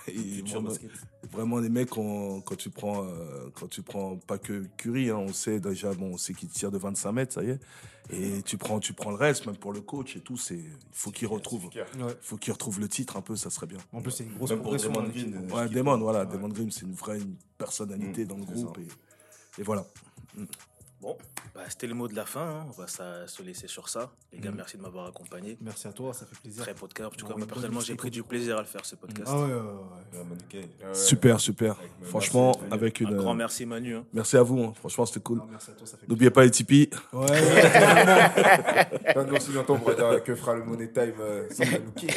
[0.08, 0.90] et vraiment, basket.
[1.32, 5.32] vraiment des mecs, quand tu prends, euh, quand tu prends pas que Curry, hein, on
[5.32, 7.60] sait déjà, bon, on sait qu'il tire de 25 mètres, ça y est.
[8.10, 10.70] Et tu prends, tu prends le reste, même pour le coach et tout, c'est, il
[10.92, 11.66] faut qu'il retrouve.
[11.74, 11.84] Ouais.
[12.22, 13.76] faut qu'il retrouve le titre un peu, ça serait bien.
[13.92, 14.90] En plus, c'est une grosse Même pour progression.
[14.92, 15.30] Draymond dans l'équipe.
[15.30, 15.54] Green, euh,
[15.94, 16.26] Ouais, voilà, Ouais.
[16.26, 19.84] Damon Green, c'est une vraie une personnalité Mm, dans le groupe et, et voilà.
[21.00, 21.16] Bon,
[21.54, 22.64] bah, c'était le mot de la fin, hein.
[22.66, 24.10] on va ça- se laisser sur ça.
[24.32, 24.56] Les gars, Mm.
[24.56, 25.56] merci de m'avoir accompagné.
[25.60, 26.64] Merci à toi, ça fait plaisir.
[26.64, 27.10] Très podcast.
[27.12, 29.30] En tout cas, moi personnellement, j'ai pris du plaisir à le faire ce podcast.
[29.32, 30.94] Ah ouais, ouais, ouais.
[30.94, 31.76] Super, super.
[31.78, 33.14] Avec- Franchement, merci avec une.
[33.14, 33.94] Un grand merci Manu.
[33.96, 34.04] hein.
[34.12, 34.72] Merci à vous, hein.
[34.74, 35.38] franchement, c'était cool.
[35.38, 36.10] Non, merci à toi, ça fait plaisir.
[36.10, 36.90] N'oubliez pas les Tipeee.
[37.12, 37.26] Ouais,
[39.26, 42.08] nous aussi longtemps, on pourrait dire que fera le Money Time euh, sans Manouki.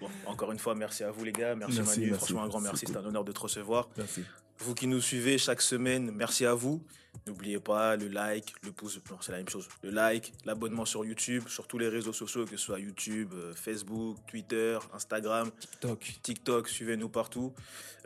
[0.00, 1.54] Bon, encore une fois, merci à vous les gars.
[1.54, 2.10] Merci, Merci, Manu.
[2.10, 2.26] merci.
[2.26, 2.84] Franchement, un grand merci.
[2.84, 2.94] cool.
[2.94, 3.88] C'est un honneur de te recevoir.
[3.96, 4.22] Merci.
[4.58, 6.82] Vous qui nous suivez chaque semaine, merci à vous.
[7.26, 9.68] N'oubliez pas le like, le pouce, non, c'est la même chose.
[9.82, 13.54] Le like, l'abonnement sur YouTube, sur tous les réseaux sociaux, que ce soit YouTube, euh,
[13.54, 16.12] Facebook, Twitter, Instagram, TikTok.
[16.22, 17.52] TikTok, suivez-nous partout.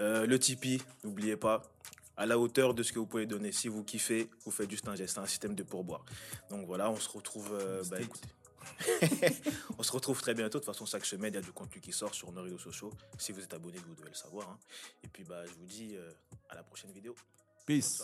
[0.01, 1.63] Euh, le Tipeee, n'oubliez pas,
[2.17, 3.53] à la hauteur de ce que vous pouvez donner.
[3.53, 6.05] Si vous kiffez, vous faites juste un geste, un système de pourboire.
[6.51, 7.51] Donc voilà, on se retrouve.
[7.55, 8.29] euh, bah, écoutez.
[9.79, 10.59] on se retrouve très bientôt.
[10.59, 12.59] De toute façon, chaque semaine, il y a du contenu qui sort sur nos réseaux
[12.59, 12.93] sociaux.
[13.19, 14.49] Si vous êtes abonné, vous devez le savoir.
[14.51, 14.59] hein.
[15.05, 16.11] Et puis, bah, je vous dis euh,
[16.49, 17.15] à la prochaine vidéo.
[17.67, 18.03] Peace.